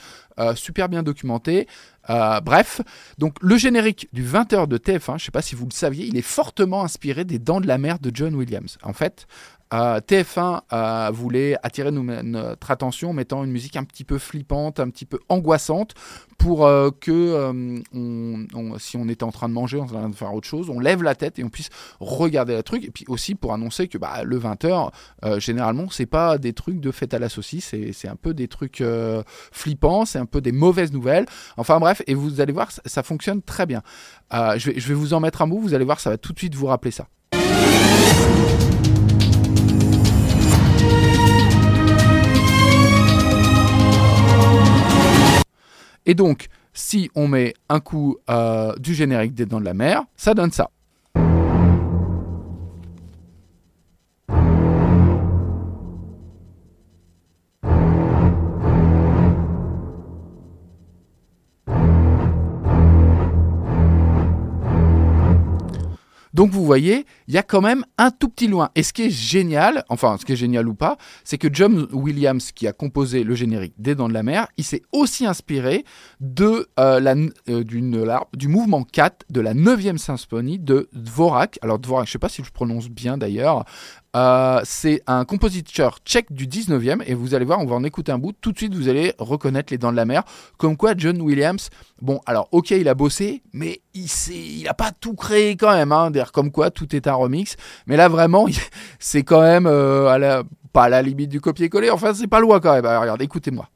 super 0.54 0.90
bien 0.90 1.02
documentées. 1.02 1.66
Euh, 2.10 2.40
bref, 2.42 2.82
donc 3.18 3.36
le 3.42 3.58
générique 3.58 4.08
du 4.14 4.26
20h 4.26 4.68
de 4.68 4.78
TF1, 4.78 5.06
je 5.08 5.12
ne 5.14 5.18
sais 5.20 5.32
pas 5.32 5.42
si 5.42 5.56
vous 5.56 5.66
le 5.66 5.74
saviez, 5.74 6.06
il 6.06 6.18
est 6.18 6.22
fortement 6.22 6.84
inspiré 6.84 7.26
des 7.26 7.40
Dents 7.40 7.62
de 7.62 7.68
la 7.68 7.78
Mer 7.78 8.00
de 8.00 8.12
John 8.14 8.34
Williams. 8.36 8.78
En 8.84 8.94
fait, 8.94 9.28
euh, 9.74 10.00
TF1 10.00 10.62
euh, 10.72 11.12
voulait 11.14 11.58
attirer 11.64 11.92
nous- 11.92 12.04
notre 12.04 12.72
attention 12.72 13.10
en 13.10 13.14
mettant 13.14 13.44
une 13.44 13.52
musique 13.52 13.76
un 13.76 13.84
petit 13.84 14.04
peu 14.04 14.18
flippante, 14.18 14.80
un 14.80 14.90
petit 14.90 15.06
peu 15.06 15.20
angoissante, 15.30 15.94
pour 16.38 16.66
euh, 16.66 16.90
que 17.02 17.82
si 18.80 18.98
on 18.98 19.08
était 19.10 19.24
en 19.24 19.32
train 19.32 19.50
de 19.50 19.54
manger, 19.54 19.80
en 19.80 19.86
train 19.86 20.10
de 20.10 20.16
faire 20.16 20.34
autre 20.34 20.48
chose, 20.48 20.70
on 20.70 20.80
lève 20.80 21.04
la 21.04 21.16
tête 21.16 21.40
et 21.40 21.44
on 21.44 21.50
puisse 21.50 21.70
regarder 22.00 22.56
le 22.56 22.64
truc. 22.64 22.86
Et 22.86 22.92
puis 22.92 23.06
aussi 23.08 23.36
pour 23.36 23.54
annoncer 23.54 23.88
que 23.88 23.98
bah, 23.98 24.24
le 24.24 24.40
20h, 24.40 24.92
euh, 25.26 25.40
généralement, 25.40 25.88
c'est 25.90 26.06
pas 26.06 26.38
des 26.38 26.54
trucs 26.54 26.80
de 26.80 26.92
fête 26.92 27.14
à 27.14 27.20
la 27.20 27.30
saucisse, 27.30 27.74
c'est 27.94 28.08
un 28.08 28.16
peu 28.16 28.34
des 28.34 28.48
trucs 28.48 28.84
flippants, 29.52 30.06
c'est 30.06 30.20
un 30.20 30.26
peu 30.26 30.42
des 30.42 30.52
mauvaises 30.52 30.92
nouvelles. 30.94 31.26
Enfin 31.58 31.80
bref, 31.80 32.02
et 32.08 32.14
vous 32.14 32.40
allez 32.40 32.54
voir, 32.54 32.72
ça, 32.72 32.82
ça 32.86 33.04
fonctionne 33.04 33.42
très 33.42 33.66
bien. 33.66 33.82
Je, 34.32 34.72
vais, 34.72 34.80
je 34.80 34.88
vais 34.88 34.94
vous 34.94 35.14
en 35.14 35.20
mettre 35.20 35.42
un 35.42 35.48
bout, 35.48 35.60
vous 35.60 35.74
allez 35.74 35.86
voir, 35.86 36.00
ça 36.00 36.10
va 36.12 36.18
tout 36.18 36.34
de 36.34 36.40
suite 36.40 36.56
vous 36.56 36.68
rappeler 36.68 36.92
ça. 36.92 37.08
Et 46.08 46.16
donc, 46.16 46.48
si 46.74 47.12
on 47.16 47.28
met 47.28 47.54
un 47.70 47.80
coup 47.80 48.18
euh, 48.30 48.74
du 48.78 48.96
générique 48.96 49.36
des 49.36 49.46
Dents 49.46 49.60
de 49.60 49.66
la 49.66 49.74
Mer, 49.74 50.04
ça 50.16 50.34
donne 50.34 50.52
ça. 50.52 50.72
Donc 66.38 66.52
vous 66.52 66.64
voyez, 66.64 67.08
il 67.28 67.34
y 67.34 67.40
a 67.40 67.42
quand 67.42 67.62
même 67.62 67.84
un 67.98 68.12
tout 68.12 68.30
petit 68.30 68.48
loin. 68.48 68.70
Et 68.76 68.84
ce 68.84 68.94
qui 68.94 69.06
est 69.06 69.10
génial, 69.10 69.84
enfin 69.90 70.18
ce 70.20 70.26
qui 70.26 70.34
est 70.34 70.36
génial 70.36 70.68
ou 70.68 70.76
pas, 70.76 70.98
c'est 71.24 71.40
que 71.40 71.48
John 71.52 71.88
Williams, 71.92 72.52
qui 72.52 72.68
a 72.68 72.74
composé 72.74 73.24
le 73.24 73.34
générique 73.34 73.74
des 73.80 73.96
Dents 73.96 74.08
de 74.08 74.14
la 74.14 74.22
Mer, 74.22 74.48
il 74.56 74.64
s'est 74.64 74.84
aussi 74.92 75.26
inspiré 75.26 75.84
de, 76.20 76.68
euh, 76.80 77.28
euh, 77.50 77.64
du 77.64 78.48
mouvement 78.48 78.84
4 78.84 79.26
de 79.32 79.42
la 79.42 79.56
9e 79.56 79.98
symphonie 79.98 80.60
de 80.60 80.90
Dvorak. 80.94 81.58
Alors 81.64 81.80
Dvorak, 81.80 82.06
je 82.06 82.12
ne 82.12 82.14
sais 82.14 82.20
pas 82.20 82.30
si 82.30 82.44
je 82.44 82.52
prononce 82.52 82.88
bien 82.88 83.18
d'ailleurs. 83.18 83.66
Euh, 84.18 84.62
c'est 84.64 85.04
un 85.06 85.26
compositeur 85.26 86.00
tchèque 86.04 86.32
du 86.34 86.48
19e 86.48 87.04
et 87.06 87.14
vous 87.14 87.36
allez 87.36 87.46
voir, 87.46 87.60
on 87.60 87.66
va 87.66 87.76
en 87.76 87.84
écouter 87.84 88.12
un 88.12 88.18
bout. 88.18 88.34
Tout 88.42 88.52
de 88.52 88.58
suite, 88.58 88.74
vous 88.74 88.90
allez 88.90 89.14
reconnaître 89.20 89.72
les 89.72 89.78
Dents 89.78 89.92
de 89.92 89.96
la 89.96 90.06
Mer. 90.06 90.24
Comme 90.58 90.76
quoi, 90.76 90.94
John 90.98 91.22
Williams, 91.22 91.70
bon, 92.02 92.20
alors 92.26 92.48
ok, 92.52 92.72
il 92.72 92.88
a 92.90 92.96
bossé, 92.96 93.44
mais 93.54 93.82
il 93.94 94.08
il 94.32 94.64
n'a 94.64 94.74
pas 94.74 94.92
tout 94.92 95.14
créé 95.14 95.56
quand 95.56 95.72
même. 95.72 95.92
Hein, 95.92 96.10
D'ailleurs, 96.10 96.32
comme 96.32 96.52
quoi, 96.52 96.72
tout 96.72 96.96
est 96.96 97.06
un 97.06 97.14
remix. 97.14 97.58
Mais 97.86 97.96
là, 97.96 98.08
vraiment, 98.08 98.48
c'est 99.00 99.24
quand 99.24 99.42
même 99.42 99.68
euh, 99.68 100.08
à 100.08 100.18
la, 100.18 100.44
pas 100.74 100.86
à 100.86 100.90
la 100.90 101.04
limite 101.04 101.30
du 101.30 101.40
copier-coller. 101.40 101.92
Enfin, 101.92 102.14
c'est 102.16 102.28
pas 102.28 102.40
loin 102.40 102.60
quand 102.60 102.74
même. 102.74 102.86
Alors, 102.86 103.22
écoutez-moi. 103.22 103.70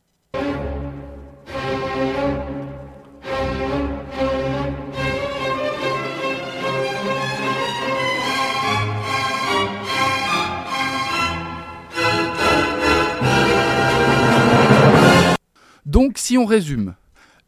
Donc, 15.86 16.18
si 16.18 16.38
on 16.38 16.46
résume, 16.46 16.96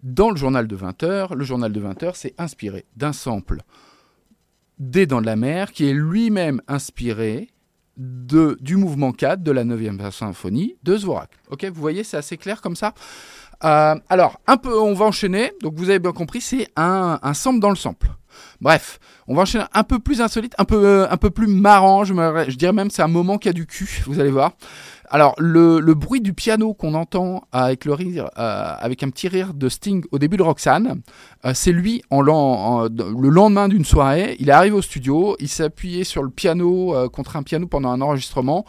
dans 0.02 0.30
le 0.30 0.36
journal 0.36 0.68
de 0.68 0.76
20 0.76 1.04
heures, 1.04 1.36
le 1.36 1.44
journal 1.46 1.72
de 1.72 1.80
20 1.80 2.04
heures 2.04 2.16
s'est 2.16 2.34
inspiré 2.38 2.86
d'un 2.96 3.14
sample 3.14 3.62
des 4.80 5.06
Dents 5.06 5.22
de 5.22 5.26
la 5.28 5.36
Mer, 5.36 5.72
qui 5.72 5.88
est 5.88 5.94
lui-même 5.94 6.62
inspiré 6.68 7.50
du 7.96 8.76
mouvement 8.76 9.12
4 9.12 9.44
de 9.44 9.52
la 9.52 9.64
9e 9.64 10.10
symphonie 10.12 10.76
de 10.84 10.98
Dvorak. 10.98 11.30
Ok, 11.52 11.64
vous 11.66 11.80
voyez, 11.80 12.04
c'est 12.04 12.18
assez 12.18 12.38
clair 12.38 12.60
comme 12.62 12.76
ça. 12.76 12.94
Euh, 13.64 13.96
alors, 14.10 14.40
un 14.48 14.58
peu, 14.58 14.78
on 14.78 14.94
va 14.94 15.06
enchaîner. 15.06 15.52
Donc, 15.62 15.76
vous 15.76 15.90
avez 15.90 16.00
bien 16.00 16.12
compris, 16.12 16.42
c'est 16.42 16.68
un, 16.76 17.20
un 17.22 17.34
sample 17.36 17.60
dans 17.60 17.70
le 17.70 17.76
sample. 17.76 18.08
Bref, 18.60 19.00
on 19.28 19.36
va 19.36 19.44
enchaîner 19.44 19.66
un 19.74 19.84
peu 19.84 20.00
plus 20.00 20.22
insolite, 20.22 20.56
un 20.58 20.66
peu, 20.66 20.84
euh, 20.84 21.08
un 21.10 21.18
peu 21.18 21.30
plus 21.30 21.46
marrant. 21.46 22.04
Je, 22.04 22.16
me- 22.16 22.50
je 22.50 22.58
dirais 22.58 22.74
même 22.74 22.90
c'est 22.90 23.04
un 23.04 23.08
moment 23.08 23.38
qui 23.38 23.48
a 23.48 23.54
du 23.54 23.68
cul, 23.68 24.02
vous 24.08 24.20
allez 24.20 24.32
voir. 24.32 24.54
Alors, 25.14 25.36
le, 25.38 25.80
bruit 25.94 26.22
du 26.22 26.34
piano 26.34 26.74
qu'on 26.74 26.96
entend 26.96 27.44
avec 27.52 27.86
le 27.86 27.94
rire, 27.94 28.32
euh, 28.40 28.74
avec 28.80 29.04
un 29.04 29.12
petit 29.12 29.28
rire 29.28 29.54
de 29.54 29.70
Sting 29.70 30.04
au 30.12 30.18
début 30.18 30.38
de 30.38 30.42
Roxanne, 30.42 31.02
euh, 31.46 31.52
c'est 31.54 31.72
lui 31.72 32.02
en, 32.10 32.28
en- 32.28 32.86
le 32.86 33.30
lendemain 33.30 33.68
d'une 33.68 33.86
soirée. 33.86 34.36
Il 34.40 34.50
est 34.50 34.54
arrivé 34.54 34.76
au 34.76 34.82
studio, 34.82 35.36
il 35.40 35.50
s'est 35.50 35.66
appuyé 35.66 36.04
sur 36.04 36.24
le 36.24 36.32
piano 36.32 36.96
euh, 36.96 37.10
contre 37.10 37.36
un 37.36 37.44
piano 37.44 37.68
pendant 37.68 37.92
un 37.92 38.02
enregistrement. 38.02 38.66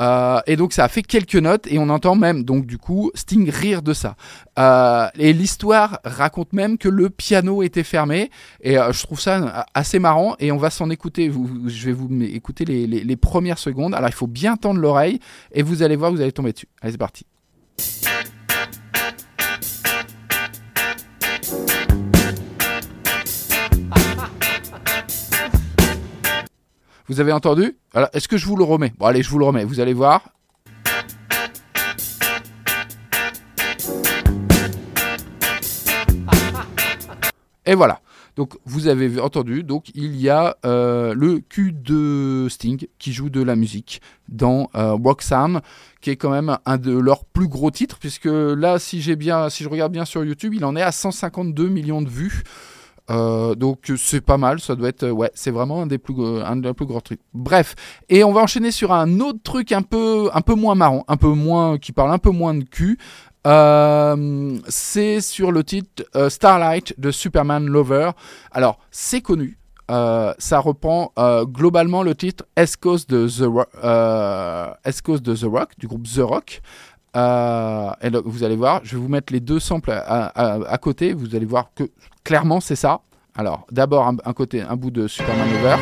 Euh, 0.00 0.40
et 0.46 0.56
donc 0.56 0.72
ça 0.72 0.84
a 0.84 0.88
fait 0.88 1.02
quelques 1.02 1.36
notes 1.36 1.66
et 1.70 1.78
on 1.78 1.88
entend 1.88 2.14
même 2.16 2.42
donc 2.44 2.66
du 2.66 2.78
coup 2.78 3.10
Sting 3.14 3.50
rire 3.50 3.82
de 3.82 3.92
ça. 3.92 4.16
Euh, 4.58 5.06
et 5.18 5.32
l'histoire 5.32 6.00
raconte 6.04 6.52
même 6.52 6.78
que 6.78 6.88
le 6.88 7.10
piano 7.10 7.62
était 7.62 7.84
fermé 7.84 8.30
et 8.62 8.78
euh, 8.78 8.92
je 8.92 9.02
trouve 9.02 9.20
ça 9.20 9.66
assez 9.74 9.98
marrant 9.98 10.34
et 10.40 10.50
on 10.50 10.56
va 10.56 10.70
s'en 10.70 10.90
écouter. 10.90 11.28
Vous, 11.28 11.68
je 11.68 11.86
vais 11.86 11.92
vous 11.92 12.08
écouter 12.22 12.64
les, 12.64 12.86
les- 12.86 13.04
les 13.04 13.16
premières 13.16 13.58
secondes. 13.58 13.94
Alors 13.94 14.08
il 14.08 14.14
faut 14.14 14.26
bien 14.26 14.56
tendre 14.56 14.80
l'oreille 14.80 15.20
et 15.52 15.62
vous 15.62 15.82
allez 15.82 15.96
voir, 15.96 16.10
vous 16.10 16.20
allez 16.20 16.32
tomber 16.32 16.52
dessus. 16.52 16.68
Allez 16.80 16.92
c'est 16.92 16.98
parti. 16.98 17.24
Vous 27.08 27.20
avez 27.20 27.32
entendu 27.32 27.76
Est-ce 28.12 28.28
que 28.28 28.36
je 28.36 28.46
vous 28.46 28.56
le 28.56 28.64
remets 28.64 28.92
Bon, 28.98 29.06
allez, 29.06 29.22
je 29.22 29.30
vous 29.30 29.38
le 29.38 29.44
remets. 29.44 29.64
Vous 29.64 29.80
allez 29.80 29.92
voir. 29.92 30.28
Et 37.66 37.74
voilà. 37.74 38.00
Donc, 38.36 38.54
vous 38.64 38.86
avez 38.86 39.20
entendu. 39.20 39.62
Donc, 39.62 39.90
il 39.94 40.16
y 40.16 40.28
a 40.30 40.56
euh, 40.64 41.12
le 41.14 41.40
cul 41.40 41.72
de 41.72 42.46
Sting 42.48 42.86
qui 42.98 43.12
joue 43.12 43.28
de 43.30 43.42
la 43.42 43.56
musique 43.56 44.00
dans 44.28 44.70
euh, 44.74 44.92
Roxanne, 44.92 45.60
qui 46.00 46.10
est 46.10 46.16
quand 46.16 46.30
même 46.30 46.56
un 46.64 46.78
de 46.78 46.96
leurs 46.96 47.24
plus 47.24 47.48
gros 47.48 47.70
titres, 47.70 47.98
puisque 47.98 48.28
là, 48.30 48.78
si 48.78 49.02
j'ai 49.02 49.16
bien, 49.16 49.50
si 49.50 49.64
je 49.64 49.68
regarde 49.68 49.92
bien 49.92 50.06
sur 50.06 50.24
YouTube, 50.24 50.54
il 50.54 50.64
en 50.64 50.76
est 50.76 50.82
à 50.82 50.92
152 50.92 51.68
millions 51.68 52.00
de 52.00 52.08
vues. 52.08 52.42
Euh, 53.10 53.54
donc 53.54 53.92
c'est 53.96 54.20
pas 54.20 54.38
mal, 54.38 54.60
ça 54.60 54.76
doit 54.76 54.88
être 54.88 55.08
ouais, 55.08 55.30
c'est 55.34 55.50
vraiment 55.50 55.82
un 55.82 55.86
des 55.86 55.98
plus 55.98 56.14
un 56.44 56.56
des 56.56 56.72
plus 56.72 56.86
gros 56.86 57.00
trucs. 57.00 57.20
Bref, 57.34 57.74
et 58.08 58.22
on 58.22 58.32
va 58.32 58.42
enchaîner 58.42 58.70
sur 58.70 58.92
un 58.92 59.20
autre 59.20 59.40
truc 59.42 59.72
un 59.72 59.82
peu 59.82 60.30
un 60.32 60.40
peu 60.40 60.54
moins 60.54 60.74
marrant, 60.74 61.04
un 61.08 61.16
peu 61.16 61.28
moins 61.28 61.78
qui 61.78 61.92
parle 61.92 62.12
un 62.12 62.18
peu 62.18 62.30
moins 62.30 62.54
de 62.54 62.64
cul. 62.64 62.98
Euh, 63.44 64.56
c'est 64.68 65.20
sur 65.20 65.50
le 65.50 65.64
titre 65.64 66.04
euh, 66.14 66.30
Starlight 66.30 66.98
de 67.00 67.10
Superman 67.10 67.66
Lover. 67.66 68.12
Alors 68.52 68.78
c'est 68.92 69.20
connu. 69.20 69.58
Euh, 69.90 70.32
ça 70.38 70.60
reprend 70.60 71.12
euh, 71.18 71.44
globalement 71.44 72.02
le 72.02 72.14
titre 72.14 72.44
Est 72.56 72.76
Coast 72.76 73.10
de 73.10 73.26
euh, 73.84 74.72
de 74.84 75.34
The 75.34 75.44
Rock 75.44 75.70
du 75.78 75.86
groupe 75.88 76.04
The 76.04 76.20
Rock. 76.20 76.62
Euh, 77.16 77.90
et 78.02 78.10
donc, 78.10 78.24
vous 78.26 78.44
allez 78.44 78.56
voir, 78.56 78.80
je 78.84 78.96
vais 78.96 79.02
vous 79.02 79.08
mettre 79.08 79.32
les 79.32 79.40
deux 79.40 79.60
samples 79.60 79.90
à, 79.92 80.78
côté. 80.80 81.12
Vous 81.12 81.34
allez 81.34 81.46
voir 81.46 81.70
que 81.74 81.84
clairement 82.24 82.60
c'est 82.60 82.76
ça. 82.76 83.00
Alors 83.34 83.66
d'abord 83.70 84.06
un, 84.06 84.16
un 84.24 84.32
côté, 84.32 84.60
un 84.60 84.76
bout 84.76 84.90
de 84.90 85.08
Superman 85.08 85.48
Over. 85.60 85.76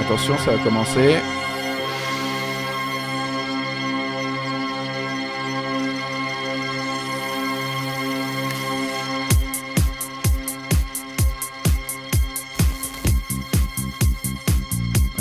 Attention, 0.00 0.38
ça 0.38 0.52
va 0.52 0.64
commencer. 0.64 1.16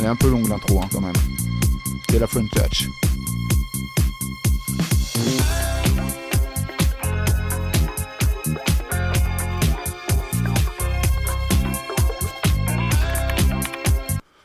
Un 0.08 0.16
peu 0.16 0.30
longue 0.30 0.48
l'intro 0.48 0.82
hein, 0.82 0.88
quand 0.92 1.02
même. 1.02 1.16
C'est 2.10 2.20
la 2.20 2.28
Front 2.28 2.48
Touch. 2.48 2.88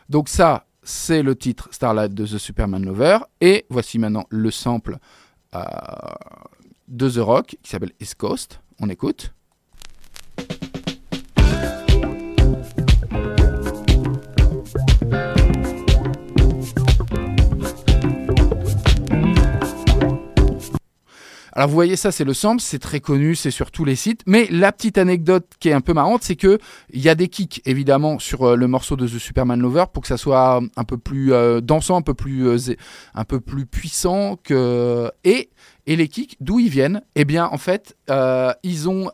Donc 0.09 0.29
ça, 0.29 0.66
c'est 0.83 1.22
le 1.22 1.35
titre 1.35 1.68
Starlight 1.70 2.12
de 2.12 2.27
The 2.27 2.38
Superman 2.38 2.85
Lover. 2.85 3.18
Et 3.40 3.64
voici 3.70 3.98
maintenant 3.98 4.27
le 4.29 4.51
sample 4.51 4.98
euh, 5.55 5.62
de 6.88 7.09
The 7.09 7.16
Rock 7.18 7.57
qui 7.62 7.70
s'appelle 7.70 7.92
East 7.98 8.16
Coast. 8.16 8.61
On 8.79 8.90
écoute. 8.90 9.33
Alors 21.55 21.69
vous 21.69 21.75
voyez 21.75 21.97
ça, 21.97 22.11
c'est 22.12 22.25
le 22.25 22.33
sample, 22.33 22.62
c'est 22.62 22.79
très 22.79 23.01
connu, 23.01 23.35
c'est 23.35 23.51
sur 23.51 23.71
tous 23.71 23.85
les 23.85 23.95
sites. 23.95 24.23
Mais 24.27 24.49
la 24.51 24.73
petite 24.73 24.97
anecdote 24.97 25.47
qui 25.61 25.69
est 25.69 25.75
un 25.75 25.83
peu 25.83 25.93
marrante, 25.93 26.23
c'est 26.23 26.37
que 26.37 26.59
il 26.91 27.03
y 27.03 27.11
a 27.11 27.15
des 27.15 27.29
kicks 27.29 27.61
évidemment 27.67 28.19
sur 28.19 28.45
euh, 28.45 28.57
le 28.57 28.67
morceau 28.69 28.97
de 28.97 29.07
The 29.07 29.19
Superman 29.19 29.61
Lover 29.61 29.85
pour 29.93 30.03
que 30.03 30.09
ça 30.09 30.17
soit 30.17 30.62
un 30.77 30.85
peu 30.85 30.97
plus 30.97 31.35
euh, 31.35 31.61
dansant, 31.61 31.97
un 31.97 32.03
peu 32.03 32.15
plus 32.15 32.49
euh, 32.49 32.75
un 33.15 33.25
peu 33.25 33.38
plus 33.41 33.67
puissant 33.67 34.37
que 34.43 35.11
et 35.25 35.51
et 35.87 35.97
les 35.97 36.09
kicks, 36.09 36.37
d'où 36.41 36.59
ils 36.61 36.71
viennent? 36.71 37.03
Eh 37.17 37.25
bien, 37.25 37.47
en 37.47 37.59
fait, 37.59 37.97
euh, 38.09 38.53
ils 38.62 38.88
ont 38.88 39.11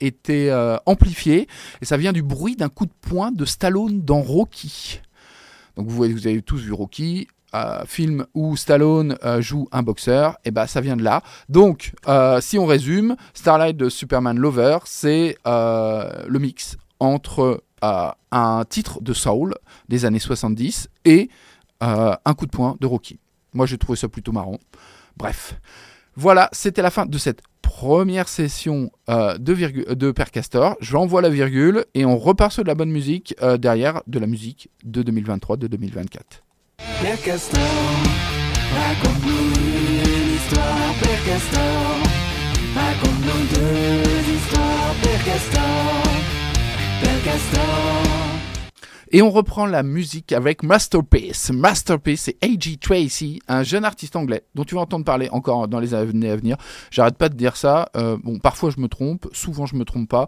été 0.00 0.76
amplifiés 0.84 1.48
et 1.80 1.84
ça 1.86 1.96
vient 1.96 2.12
du 2.12 2.22
bruit 2.22 2.56
d'un 2.56 2.68
coup 2.68 2.84
de 2.84 2.92
poing 3.00 3.32
de 3.32 3.46
Stallone 3.46 4.02
dans 4.02 4.20
Rocky. 4.20 5.00
Donc 5.76 5.88
vous, 5.88 5.96
voyez, 5.96 6.12
vous 6.12 6.26
avez 6.26 6.42
tous 6.42 6.58
vu 6.58 6.72
Rocky, 6.72 7.26
euh, 7.54 7.84
film 7.86 8.26
où 8.34 8.56
Stallone 8.56 9.16
euh, 9.24 9.40
joue 9.40 9.68
un 9.72 9.82
boxeur, 9.82 10.36
et 10.44 10.50
ben 10.50 10.66
ça 10.66 10.80
vient 10.80 10.96
de 10.96 11.02
là. 11.02 11.22
Donc, 11.48 11.92
euh, 12.08 12.40
si 12.40 12.58
on 12.58 12.66
résume, 12.66 13.16
Starlight 13.32 13.76
de 13.76 13.88
Superman 13.88 14.38
Lover, 14.38 14.78
c'est 14.84 15.36
le 15.44 16.38
mix 16.38 16.76
entre 17.00 17.62
un 17.82 18.64
titre 18.68 19.02
de 19.02 19.12
soul 19.12 19.54
des 19.88 20.04
années 20.04 20.18
70 20.18 20.88
et 21.04 21.28
un 21.80 22.34
coup 22.36 22.46
de 22.46 22.50
poing 22.50 22.76
de 22.80 22.86
Rocky. 22.86 23.18
Moi, 23.52 23.66
j'ai 23.66 23.76
trouvé 23.78 23.96
ça 23.96 24.08
plutôt 24.08 24.32
marrant. 24.32 24.58
Bref, 25.16 25.60
voilà, 26.16 26.48
c'était 26.52 26.82
la 26.82 26.90
fin 26.90 27.06
de 27.06 27.18
cette 27.18 27.42
première 27.60 28.28
session 28.28 28.90
de, 29.08 29.52
virgu- 29.52 29.94
de 29.94 30.10
Père 30.12 30.30
Castor. 30.30 30.76
J'envoie 30.80 31.20
la 31.22 31.28
virgule 31.28 31.84
et 31.94 32.04
on 32.06 32.16
repart 32.16 32.52
sur 32.52 32.62
de 32.62 32.68
la 32.68 32.74
bonne 32.74 32.90
musique 32.90 33.34
derrière 33.58 34.02
de 34.06 34.18
la 34.18 34.26
musique 34.26 34.70
de 34.84 35.02
2023, 35.02 35.56
de 35.58 35.66
2024. 35.66 36.43
Père 37.00 37.20
Castor, 37.22 37.60
raconte-nous 38.76 39.54
Père 41.00 41.24
Castor. 41.24 41.60
Raconte-nous 42.74 43.46
deux 43.58 44.34
histoires, 44.34 44.94
Père 45.02 45.24
Castor. 45.24 46.02
Père 47.02 47.22
Castor. 47.24 48.04
Et 49.10 49.22
on 49.22 49.30
reprend 49.30 49.66
la 49.66 49.84
musique 49.84 50.32
avec 50.32 50.64
Masterpiece. 50.64 51.50
Masterpiece, 51.52 52.22
c'est 52.22 52.36
A.G. 52.44 52.78
Tracy, 52.78 53.40
un 53.46 53.62
jeune 53.62 53.84
artiste 53.84 54.16
anglais 54.16 54.42
dont 54.56 54.64
tu 54.64 54.74
vas 54.74 54.80
entendre 54.80 55.04
parler 55.04 55.28
encore 55.30 55.68
dans 55.68 55.78
les 55.78 55.94
années 55.94 56.30
à 56.30 56.36
venir. 56.36 56.56
J'arrête 56.90 57.16
pas 57.16 57.28
de 57.28 57.36
dire 57.36 57.56
ça. 57.56 57.88
Euh, 57.96 58.16
bon, 58.22 58.40
parfois 58.40 58.70
je 58.70 58.80
me 58.80 58.88
trompe, 58.88 59.28
souvent 59.32 59.66
je 59.66 59.76
me 59.76 59.84
trompe 59.84 60.08
pas. 60.08 60.26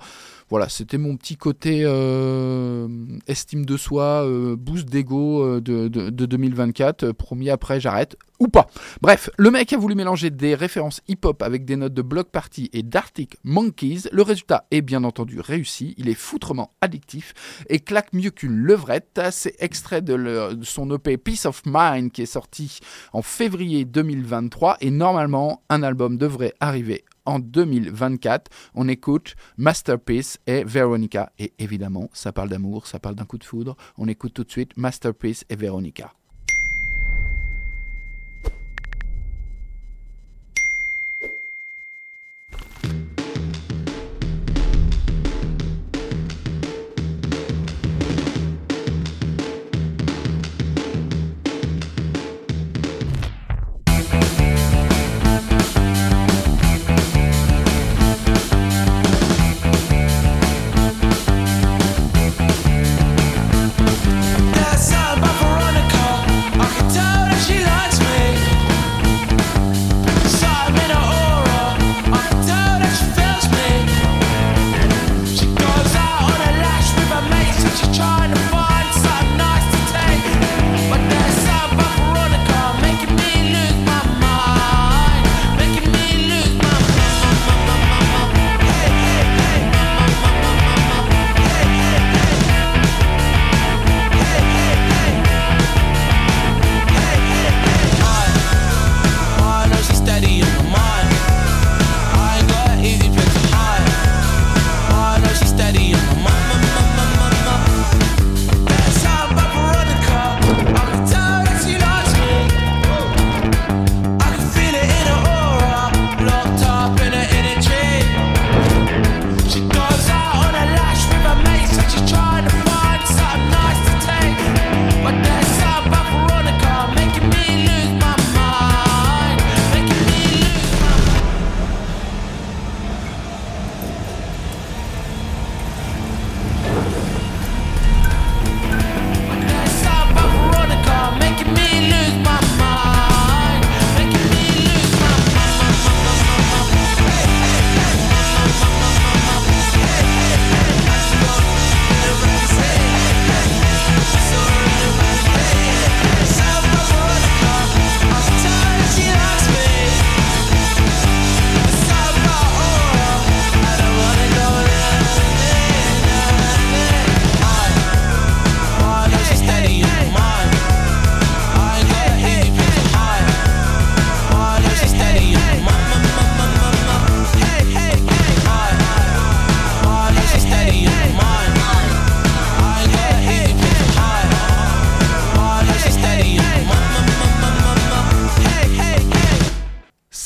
Voilà, 0.49 0.69
c'était 0.69 0.99
mon 0.99 1.17
petit 1.17 1.37
côté 1.37 1.81
euh, 1.83 2.87
estime 3.27 3.67
de 3.67 3.77
soi, 3.77 4.25
euh, 4.25 4.55
boost 4.55 4.89
d'ego 4.89 5.43
euh, 5.45 5.61
de, 5.61 5.89
de, 5.89 6.11
de 6.11 6.27
2024. 6.27 7.03
Euh, 7.03 7.13
promis, 7.13 7.51
après 7.51 7.81
j'arrête 7.81 8.17
ou 8.39 8.47
pas. 8.47 8.67
Bref, 9.01 9.29
le 9.39 9.51
mec 9.51 9.73
a 9.73 9.77
voulu 9.77 9.97
mélanger 9.97 10.31
des 10.31 10.55
références 10.55 11.01
hip-hop 11.09 11.43
avec 11.43 11.65
des 11.65 11.75
notes 11.75 11.95
de 11.95 12.03
Block 12.03 12.31
Party 12.31 12.71
et 12.73 12.85
d'Arctic 12.85 13.39
Monkeys. 13.43 14.03
Le 14.13 14.23
résultat 14.23 14.67
est 14.71 14.83
bien 14.83 15.03
entendu 15.03 15.41
réussi. 15.41 15.95
Il 15.97 16.09
est 16.09 16.15
foutrement 16.15 16.73
addictif 16.81 17.35
et 17.69 17.81
claque 17.81 18.13
mieux 18.13 18.31
qu'une 18.31 18.57
levrette. 18.57 19.21
C'est 19.33 19.57
extrait 19.59 20.03
de 20.03 20.59
son 20.63 20.95
EP 20.95 21.17
Peace 21.17 21.47
of 21.47 21.63
Mind 21.67 22.13
qui 22.13 22.23
est 22.23 22.27
sorti 22.27 22.79
en 23.13 23.23
février 23.23 23.85
2023 23.85 24.77
et 24.81 24.91
normalement 24.91 25.63
un 25.71 25.83
album 25.83 26.19
devrait 26.19 26.55
arriver 26.61 27.05
en 27.27 27.39
2024. 27.39 28.51
On 28.75 28.89
écoute 28.89 29.35
Masterpiece 29.57 30.39
et 30.47 30.65
Veronica 30.65 31.33
et 31.39 31.53
évidemment 31.59 32.09
ça 32.13 32.33
parle 32.33 32.49
d'amour, 32.49 32.87
ça 32.87 32.99
parle 32.99 33.15
d'un 33.15 33.25
coup 33.25 33.39
de 33.39 33.45
foudre. 33.45 33.77
On 33.99 34.09
écoute 34.09 34.35
tout 34.35 34.45
de 34.45 34.51
suite 34.51 34.77
Masterpiece 34.77 35.45
et 35.49 35.57
Veronica. 35.57 36.13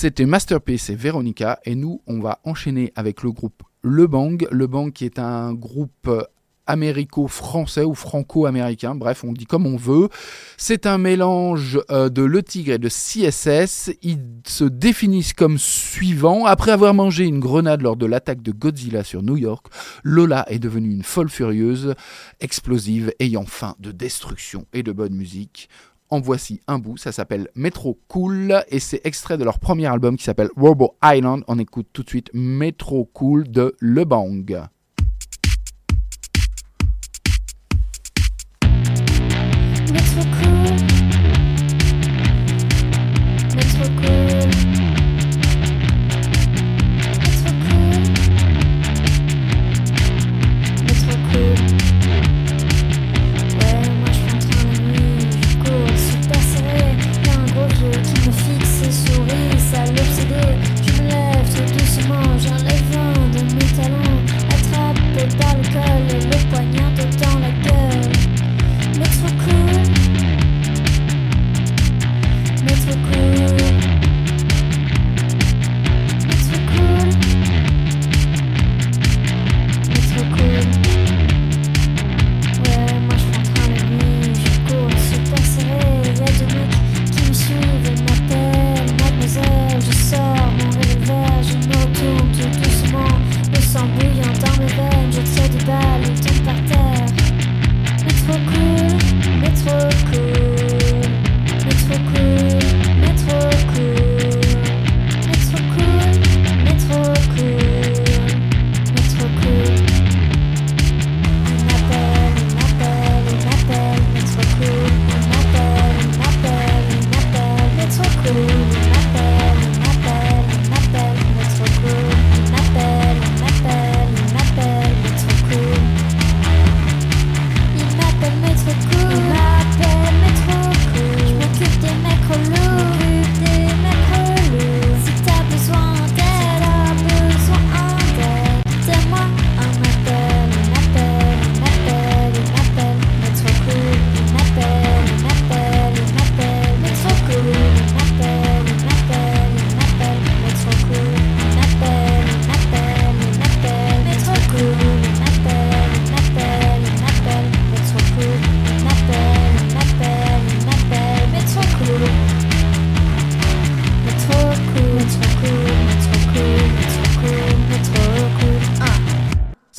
C'était 0.00 0.24
Masterpiece 0.24 0.88
et 0.88 0.94
Veronica. 0.94 1.60
Et 1.66 1.74
nous, 1.74 2.00
on 2.06 2.20
va 2.20 2.38
enchaîner 2.44 2.90
avec 2.96 3.22
le 3.22 3.32
groupe 3.32 3.62
Le 3.82 4.06
Bang. 4.06 4.48
Le 4.50 4.66
Bang 4.66 4.90
qui 4.94 5.04
est 5.04 5.18
un 5.18 5.52
groupe 5.52 6.08
euh, 6.08 6.22
américo-français 6.66 7.84
ou 7.84 7.94
franco-américain, 7.94 8.94
bref, 8.94 9.24
on 9.24 9.34
dit 9.34 9.44
comme 9.44 9.66
on 9.66 9.76
veut. 9.76 10.08
C'est 10.56 10.86
un 10.86 10.96
mélange 10.96 11.80
euh, 11.90 12.08
de 12.08 12.22
Le 12.22 12.42
Tigre 12.42 12.72
et 12.72 12.78
de 12.78 12.88
CSS. 12.88 13.90
Ils 14.00 14.20
se 14.46 14.64
définissent 14.64 15.34
comme 15.34 15.58
suivant. 15.58 16.46
Après 16.46 16.70
avoir 16.70 16.94
mangé 16.94 17.26
une 17.26 17.40
grenade 17.40 17.82
lors 17.82 17.96
de 17.96 18.06
l'attaque 18.06 18.40
de 18.40 18.52
Godzilla 18.52 19.04
sur 19.04 19.22
New 19.22 19.36
York, 19.36 19.66
Lola 20.02 20.46
est 20.48 20.60
devenue 20.60 20.92
une 20.92 21.02
folle 21.02 21.28
furieuse, 21.28 21.94
explosive, 22.40 23.12
ayant 23.18 23.44
faim 23.44 23.74
de 23.80 23.92
destruction 23.92 24.64
et 24.72 24.82
de 24.82 24.92
bonne 24.92 25.14
musique. 25.14 25.68
En 26.12 26.20
voici 26.20 26.60
un 26.66 26.80
bout, 26.80 26.96
ça 26.96 27.12
s'appelle 27.12 27.46
Metro 27.54 27.96
Cool 28.08 28.64
et 28.68 28.80
c'est 28.80 29.00
extrait 29.04 29.38
de 29.38 29.44
leur 29.44 29.60
premier 29.60 29.86
album 29.86 30.16
qui 30.16 30.24
s'appelle 30.24 30.50
Robo 30.56 30.96
Island. 31.04 31.44
On 31.46 31.56
écoute 31.60 31.86
tout 31.92 32.02
de 32.02 32.08
suite 32.08 32.30
Metro 32.34 33.04
Cool 33.04 33.48
de 33.48 33.76
Le 33.78 34.04
Bang. 34.04 34.60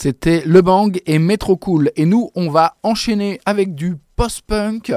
C'était 0.02 0.41
Le 0.47 0.64
Bang 0.64 0.99
et 1.06 1.20
Metro 1.20 1.58
Cool. 1.58 1.91
Et 1.95 2.08
nous, 2.08 2.32
on 2.34 2.49
va 2.49 2.76
enchaîner 2.82 3.39
avec 3.45 3.76
du 3.76 3.97
post-punk 4.16 4.91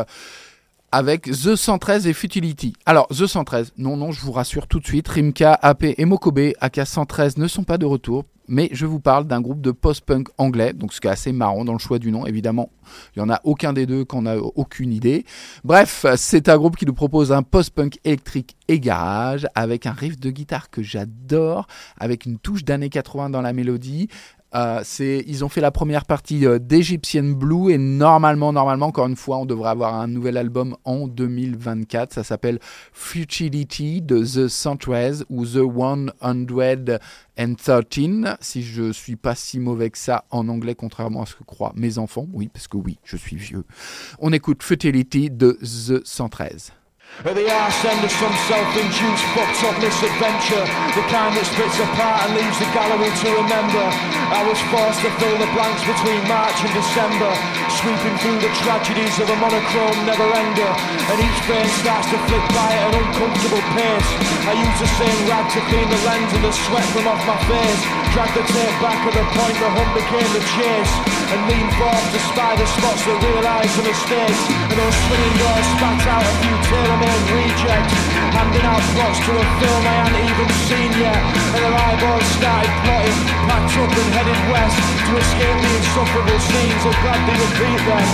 avec 0.93 1.25
The 1.25 1.57
113 1.57 2.07
et 2.07 2.15
Futility. 2.15 2.73
Alors, 2.87 3.09
The 3.09 3.27
113, 3.27 3.75
non, 3.77 3.99
non, 3.99 4.13
je 4.13 4.23
vous 4.23 4.33
rassure 4.33 4.67
tout 4.67 4.81
de 4.81 4.87
suite, 4.87 5.07
Rimka, 5.09 5.53
AP 5.61 5.85
et 5.99 6.05
Mokobe, 6.07 6.53
AK 6.59 6.87
113 6.87 7.37
ne 7.37 7.49
sont 7.49 7.65
pas 7.65 7.77
de 7.77 7.85
retour, 7.85 8.25
mais 8.47 8.69
je 8.73 8.87
vous 8.87 9.01
parle 9.01 9.27
d'un 9.27 9.41
groupe 9.41 9.61
de 9.61 9.71
post-punk 9.73 10.29
anglais, 10.39 10.73
donc 10.73 10.93
ce 10.93 11.01
qui 11.01 11.07
est 11.07 11.11
assez 11.11 11.33
marrant 11.33 11.65
dans 11.65 11.73
le 11.73 11.79
choix 11.79 11.99
du 11.99 12.13
nom, 12.13 12.27
évidemment. 12.27 12.71
Il 13.17 13.23
n'y 13.23 13.29
en 13.29 13.33
a 13.33 13.41
aucun 13.45 13.73
des 13.73 13.87
deux 13.87 14.05
qu'on 14.05 14.27
a 14.27 14.37
aucune 14.37 14.93
idée. 14.93 15.25
Bref, 15.65 16.07
c'est 16.17 16.49
un 16.49 16.57
groupe 16.57 16.77
qui 16.77 16.87
nous 16.87 16.95
propose 16.95 17.33
un 17.33 17.43
post-punk 17.43 17.99
électrique 18.05 18.57
et 18.69 18.81
garage, 18.81 19.47
avec 19.55 19.87
un 19.87 19.93
riff 19.93 20.21
de 20.21 20.31
guitare 20.31 20.71
que 20.71 20.83
j'adore, 20.83 21.67
avec 21.99 22.27
une 22.27 22.39
touche 22.39 22.65
d'années 22.65 22.91
80 22.91 23.31
dans 23.31 23.43
la 23.43 23.53
mélodie, 23.53 24.09
euh, 24.55 24.83
ils 25.01 25.45
ont 25.45 25.49
fait 25.49 25.61
la 25.61 25.71
première 25.71 26.05
partie 26.05 26.47
euh, 26.47 26.59
d'Egyptian 26.59 27.25
Blue 27.25 27.73
et 27.73 27.79
normalement, 27.79 28.53
normalement, 28.53 28.87
encore 28.87 29.07
une 29.07 29.17
fois, 29.17 29.39
on 29.39 29.47
devrait 29.47 29.71
avoir 29.71 29.95
un 29.95 30.07
nouvel 30.07 30.37
album 30.37 30.77
en 30.85 31.09
2024. 31.09 32.13
Ça 32.13 32.25
s'appelle 32.25 32.59
Futility 32.93 34.01
de 34.01 34.19
The 34.23 34.49
113 34.49 35.27
ou 35.29 35.45
The 35.45 35.57
113, 37.37 38.37
si 38.41 38.63
je 38.63 38.93
suis 38.93 39.17
pas 39.17 39.35
si 39.35 39.59
mauvais 39.59 39.91
que 39.91 39.99
ça 39.99 40.25
en 40.31 40.49
anglais, 40.49 40.75
contrairement 40.75 41.23
à 41.23 41.27
ce 41.27 41.35
que 41.35 41.45
croient 41.45 41.73
mes 41.75 41.99
enfants. 41.99 42.27
Oui, 42.33 42.49
parce 42.53 42.69
que 42.69 42.77
oui, 42.77 42.99
je 43.05 43.17
suis 43.17 43.37
vieux. 43.37 43.65
On 44.21 44.33
écoute 44.33 44.63
Futility 44.63 45.31
de 45.31 45.59
The 45.63 46.07
113. 46.07 46.73
At 47.23 47.39
the 47.39 47.47
arse 47.47 47.85
end 47.87 48.03
of 48.03 48.11
some 48.11 48.35
self-induced 48.51 49.27
fucked 49.39 49.63
up 49.71 49.79
misadventure 49.79 50.67
The 50.99 51.05
kind 51.15 51.31
that 51.39 51.47
splits 51.47 51.79
apart 51.79 52.27
and 52.27 52.35
leaves 52.35 52.59
the 52.59 52.67
gallery 52.75 53.07
to 53.07 53.29
remember. 53.39 53.87
I 54.35 54.43
was 54.43 54.59
forced 54.75 54.99
to 55.07 55.11
fill 55.23 55.39
the 55.39 55.47
blanks 55.55 55.87
between 55.87 56.21
March 56.27 56.59
and 56.59 56.75
December 56.75 57.31
Sweeping 57.75 58.17
through 58.23 58.39
the 58.39 58.53
tragedies 58.63 59.19
of 59.19 59.27
a 59.27 59.37
monochrome 59.43 59.99
never-ender 60.07 60.71
And 61.11 61.19
each 61.19 61.41
frame 61.43 61.71
starts 61.83 62.07
to 62.07 62.19
flick 62.31 62.47
by 62.55 62.71
at 62.71 62.95
an 62.95 63.03
uncomfortable 63.03 63.65
pace. 63.75 64.11
I 64.47 64.55
used 64.55 64.79
the 64.79 64.91
same 64.95 65.19
rag 65.27 65.51
to 65.51 65.61
clean 65.67 65.89
the 65.91 66.01
lens 66.07 66.31
and 66.39 66.45
the 66.47 66.55
sweat 66.55 66.87
from 66.95 67.11
off 67.11 67.19
my 67.27 67.35
face. 67.51 67.83
Dragged 68.15 68.35
the 68.39 68.45
tape 68.47 68.79
back 68.79 69.01
at 69.03 69.15
the 69.19 69.27
point 69.35 69.57
the 69.59 69.69
hunt 69.75 69.91
became 69.91 70.31
the 70.39 70.45
chase. 70.55 70.95
And 71.35 71.41
leaned 71.51 71.75
forward 71.75 72.09
to 72.15 72.21
spy 72.31 72.55
the 72.55 72.69
spots 72.79 73.03
that 73.11 73.19
realise 73.19 73.73
the 73.75 73.85
mistakes. 73.91 74.43
And 74.71 74.77
those 74.79 74.97
swinging 75.11 75.37
doors 75.43 75.67
spat 75.75 76.03
out 76.15 76.23
a 76.23 76.35
few 76.47 76.57
tailor-made 76.71 77.27
rejects 77.35 78.14
Handing 78.35 78.67
out 78.67 78.83
plots 78.99 79.19
to 79.23 79.31
a 79.31 79.47
film 79.63 79.83
I 79.87 79.95
hadn't 80.03 80.27
even 80.27 80.49
seen 80.67 80.91
yet. 80.99 81.23
And 81.55 81.63
their 81.63 81.75
eyeballs 81.75 82.27
started 82.35 82.75
plotting 82.83 83.21
Packed 83.47 83.79
up 83.79 83.93
and 83.95 84.11
headed 84.11 84.41
west. 84.51 84.79
To 85.07 85.13
escape 85.15 85.59
the 85.63 85.71
insufferable 85.79 86.41
scenes 86.43 86.83
I'll 86.83 86.99
gladly 86.99 87.35
repeat 87.39 87.81
them. 87.87 88.09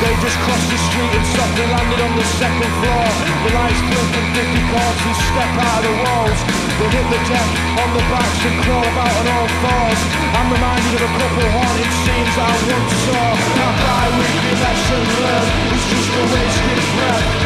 They 0.00 0.12
just 0.20 0.36
crossed 0.44 0.68
the 0.68 0.80
street 0.92 1.12
and 1.12 1.26
softly 1.32 1.66
landed 1.72 2.00
on 2.04 2.12
the 2.16 2.26
second 2.36 2.72
floor. 2.80 3.06
The 3.44 3.50
lights 3.56 3.82
blink 3.88 4.12
and 4.16 4.28
50 4.36 4.72
corpses 4.72 5.18
step 5.28 5.52
out 5.56 5.80
of 5.80 5.88
the 5.88 5.94
walls. 6.04 6.40
They 6.76 6.88
hit 6.92 7.06
the 7.08 7.20
deck 7.32 7.48
on 7.80 7.88
the 7.96 8.04
backs 8.12 8.42
and 8.44 8.56
crawl 8.60 8.84
about 8.84 9.14
on 9.16 9.26
all 9.28 9.48
fours. 9.60 10.00
I'm 10.36 10.48
reminded 10.52 10.92
of 11.00 11.02
a 11.04 11.10
couple 11.16 11.48
haunted 11.48 11.92
scenes 12.04 12.34
I 12.36 12.52
once 12.68 12.94
saw. 13.08 13.24
Our 13.64 13.74
bi-weekly 13.80 14.54
lesson 14.60 15.02
learned 15.16 15.50
is 15.76 15.84
just 15.88 16.10
a 16.12 16.22
wasted 16.28 16.80
breath 16.92 17.45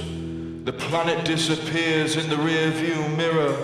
The 0.63 0.73
planet 0.73 1.25
disappears 1.25 2.17
in 2.21 2.29
the 2.29 2.37
rear 2.37 2.69
view 2.69 3.01
mirror. 3.17 3.57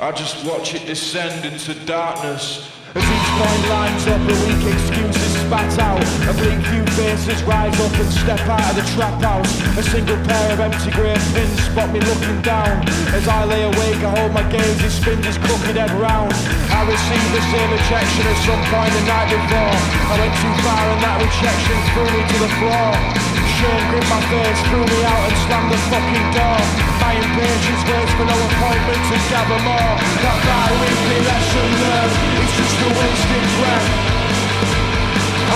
I 0.00 0.10
just 0.10 0.42
watch 0.42 0.74
it 0.74 0.82
descend 0.84 1.46
into 1.46 1.78
darkness. 1.86 2.66
As 2.90 3.06
each 3.06 3.30
point 3.38 3.62
lines 3.70 4.02
up, 4.10 4.18
the 4.26 4.34
weak 4.34 4.66
excuses 4.66 5.46
spat 5.46 5.78
out. 5.78 6.02
A 6.26 6.34
bleak 6.34 6.58
few 6.74 6.82
faces 6.98 7.38
rise 7.46 7.78
up 7.78 7.94
and 8.02 8.10
step 8.10 8.42
out 8.50 8.66
of 8.66 8.74
the 8.74 8.86
trap 8.98 9.14
house. 9.22 9.46
A 9.78 9.82
single 9.86 10.18
pair 10.26 10.54
of 10.54 10.58
empty 10.58 10.90
grey 10.90 11.14
pins 11.30 11.62
spot 11.62 11.94
me 11.94 12.00
looking 12.02 12.42
down. 12.42 12.82
As 13.14 13.28
I 13.30 13.46
lay 13.46 13.62
awake, 13.62 14.02
I 14.02 14.10
hold 14.10 14.34
my 14.34 14.42
gaze, 14.50 14.80
he 14.82 14.90
spins 14.90 15.24
his 15.24 15.38
crooked 15.38 15.78
head 15.78 15.94
round. 16.02 16.34
I 16.74 16.82
received 16.82 17.30
the 17.30 17.46
same 17.46 17.70
rejection 17.70 18.26
at 18.26 18.38
some 18.42 18.62
point 18.74 18.90
the 18.90 19.06
night 19.06 19.30
before. 19.30 19.76
I 20.10 20.14
went 20.18 20.34
too 20.34 20.54
far 20.66 20.82
and 20.82 20.98
that 20.98 21.22
rejection 21.22 21.78
threw 21.94 22.10
me 22.10 22.22
to 22.26 22.38
the 22.42 22.50
floor. 22.58 23.35
Shame 23.56 23.88
gripped 23.88 24.10
my 24.12 24.20
face, 24.28 24.60
threw 24.68 24.84
me 24.84 25.00
out 25.08 25.22
and 25.32 25.36
slammed 25.48 25.72
the 25.72 25.80
fucking 25.88 26.28
door. 26.36 26.60
My 27.00 27.16
impatience 27.16 27.82
waits 27.88 28.12
for 28.12 28.28
no 28.28 28.36
appointment 28.36 29.00
to 29.08 29.16
gather 29.32 29.60
more. 29.64 29.92
That 30.20 30.38
bi-weekly 30.44 31.20
lesson 31.24 31.68
learned, 31.80 32.16
it's 32.36 32.52
just 32.52 32.76
a 32.84 32.88
wasted 32.92 33.46
breath. 33.56 33.88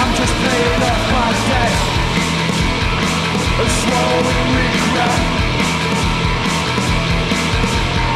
I'm 0.00 0.10
just 0.16 0.32
paying 0.32 0.80
off 0.80 1.02
my 1.12 1.28
debt 1.44 1.74
and 3.60 3.70
swallowing 3.84 4.48
regret. 4.56 5.20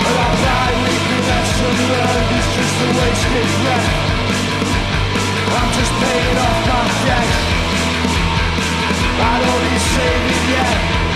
And 0.01 0.15
that 0.17 0.33
bi-weekly 0.49 1.21
lesson 1.29 1.77
learned 1.93 2.31
is 2.41 2.49
just 2.57 2.77
a 2.81 2.89
wasted 2.89 3.49
breath. 3.61 3.89
I'm 5.61 5.71
just 5.77 5.93
paying 6.01 6.39
off 6.41 6.61
my 6.73 6.85
debt. 7.05 7.54
I 9.17 9.39
don't 9.45 9.63
need 9.71 9.81
saving 9.81 10.51
yet. 10.51 11.14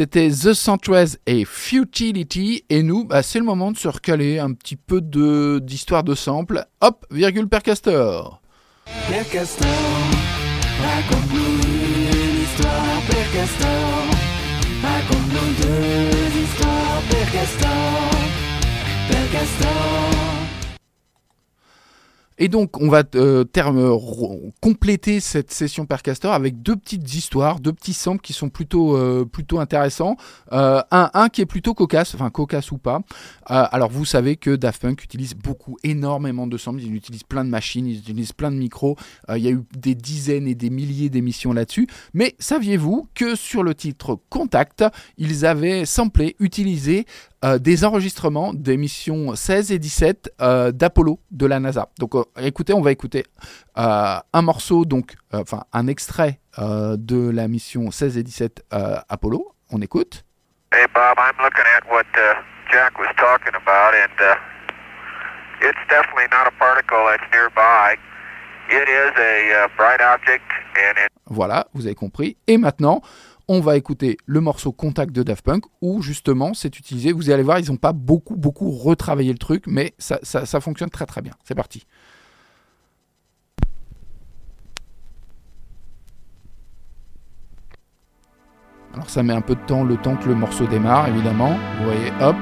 C'était 0.00 0.30
The 0.30 0.54
Centrez 0.54 1.18
et 1.26 1.44
Futility. 1.44 2.64
Et 2.70 2.82
nous, 2.82 3.04
bah, 3.04 3.22
c'est 3.22 3.38
le 3.38 3.44
moment 3.44 3.70
de 3.70 3.76
se 3.76 3.86
recaler 3.86 4.38
un 4.38 4.54
petit 4.54 4.76
peu 4.76 5.02
de 5.02 5.60
d'histoire 5.62 6.04
de 6.04 6.14
sample. 6.14 6.64
Hop, 6.80 7.04
virgule 7.10 7.46
per 7.48 7.60
castor. 7.60 8.40
Père 9.10 9.28
Castor, 9.28 9.68
raconte-nous 10.80 11.52
une 11.68 12.42
histoire, 12.44 13.02
Père 13.10 13.30
Castor. 13.30 14.06
Raconte-nous 14.82 15.66
deux 15.66 16.44
histoires, 16.44 17.02
Père 17.10 17.32
Castor. 17.32 18.10
Et 22.42 22.48
donc, 22.48 22.80
on 22.80 22.88
va 22.88 23.02
euh, 23.16 23.44
compléter 24.60 25.20
cette 25.20 25.52
session 25.52 25.84
per 25.84 25.98
castor 26.02 26.32
avec 26.32 26.62
deux 26.62 26.74
petites 26.74 27.14
histoires, 27.14 27.60
deux 27.60 27.74
petits 27.74 27.92
samples 27.92 28.22
qui 28.22 28.32
sont 28.32 28.48
plutôt, 28.48 28.96
euh, 28.96 29.26
plutôt 29.30 29.60
intéressants. 29.60 30.16
Euh, 30.52 30.80
un, 30.90 31.10
un 31.12 31.28
qui 31.28 31.42
est 31.42 31.46
plutôt 31.46 31.74
cocasse, 31.74 32.14
enfin 32.14 32.30
cocasse 32.30 32.72
ou 32.72 32.78
pas. 32.78 33.02
Euh, 33.50 33.66
alors, 33.70 33.90
vous 33.90 34.06
savez 34.06 34.36
que 34.36 34.56
Daft 34.56 34.80
Punk 34.80 35.04
utilise 35.04 35.34
beaucoup, 35.34 35.76
énormément 35.84 36.46
de 36.46 36.56
samples. 36.56 36.80
Ils 36.80 36.94
utilisent 36.94 37.24
plein 37.24 37.44
de 37.44 37.50
machines, 37.50 37.86
ils 37.86 37.98
utilisent 37.98 38.32
plein 38.32 38.50
de 38.50 38.56
micros. 38.56 38.96
Il 39.28 39.42
y 39.42 39.48
a 39.48 39.50
eu 39.50 39.60
des 39.76 39.94
dizaines 39.94 40.48
et 40.48 40.54
des 40.54 40.70
milliers 40.70 41.10
d'émissions 41.10 41.52
là-dessus. 41.52 41.88
Mais 42.14 42.34
saviez-vous 42.38 43.06
que 43.14 43.36
sur 43.36 43.62
le 43.62 43.74
titre 43.74 44.18
Contact, 44.30 44.82
ils 45.18 45.44
avaient 45.44 45.84
samplé, 45.84 46.36
utilisé 46.40 47.04
euh, 47.44 47.58
des 47.58 47.84
enregistrements 47.84 48.52
des 48.52 48.76
missions 48.76 49.34
16 49.34 49.72
et 49.72 49.78
17 49.78 50.34
euh, 50.40 50.72
d'Apollo 50.72 51.20
de 51.30 51.46
la 51.46 51.58
NASA. 51.58 51.88
Donc 51.98 52.14
euh, 52.14 52.24
écoutez, 52.38 52.72
on 52.72 52.82
va 52.82 52.92
écouter 52.92 53.24
un 53.76 54.42
morceau, 54.42 54.84
donc 54.84 55.14
enfin 55.32 55.64
un 55.72 55.86
extrait 55.86 56.40
de 56.58 57.30
la 57.30 57.48
mission 57.48 57.90
16 57.90 58.18
et 58.18 58.22
17 58.22 58.64
euh, 58.72 58.96
Apollo. 59.08 59.54
On 59.70 59.80
écoute. 59.80 60.24
Hey 60.72 60.86
Bob, 60.94 61.16
I'm 61.18 61.34
looking 61.42 61.64
at 61.76 61.82
what 61.90 62.06
uh, 62.14 62.34
Jack 62.70 62.98
was 62.98 63.10
talking 63.16 63.54
about, 63.54 63.94
and 63.94 64.20
uh, 64.20 64.36
it's 65.62 65.82
definitely 65.88 66.28
not 66.30 66.46
a 66.46 66.54
particle 66.58 67.06
that's 67.06 67.26
nearby. 67.32 67.96
It 68.68 68.88
is 68.88 69.12
a 69.18 69.64
uh, 69.64 69.68
bright 69.76 70.00
object, 70.00 70.46
and 70.76 70.98
it 70.98 71.10
Voilà, 71.30 71.66
vous 71.74 71.86
avez 71.86 71.94
compris. 71.94 72.36
Et 72.48 72.58
maintenant, 72.58 73.02
on 73.52 73.58
va 73.58 73.76
écouter 73.76 74.16
le 74.26 74.40
morceau 74.40 74.70
Contact 74.70 75.12
de 75.12 75.24
Daft 75.24 75.44
Punk 75.44 75.64
où 75.80 76.02
justement 76.02 76.54
c'est 76.54 76.78
utilisé. 76.78 77.10
Vous 77.10 77.30
allez 77.30 77.42
voir, 77.42 77.58
ils 77.58 77.68
n'ont 77.68 77.76
pas 77.76 77.92
beaucoup, 77.92 78.36
beaucoup 78.36 78.70
retravaillé 78.70 79.32
le 79.32 79.38
truc, 79.38 79.64
mais 79.66 79.92
ça, 79.98 80.20
ça, 80.22 80.60
fonctionne 80.60 80.88
très 80.88 81.04
très 81.04 81.20
bien. 81.20 81.32
C'est 81.42 81.56
parti. 81.56 81.84
Alors 88.94 89.10
ça 89.10 89.24
met 89.24 89.32
un 89.32 89.40
peu 89.40 89.56
de 89.56 89.66
temps, 89.66 89.82
le 89.82 89.96
temps 89.96 90.14
que 90.14 90.28
le 90.28 90.36
morceau 90.36 90.68
démarre, 90.68 91.08
évidemment. 91.08 91.58
Vous 91.78 91.84
voyez, 91.86 92.12
hop. 92.20 92.36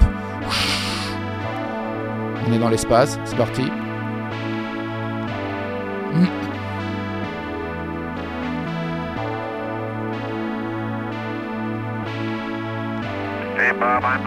On 2.46 2.52
est 2.52 2.58
dans 2.58 2.68
l'espace, 2.68 3.18
c'est 3.24 3.36
parti. 3.36 3.62
Hey 6.14 6.47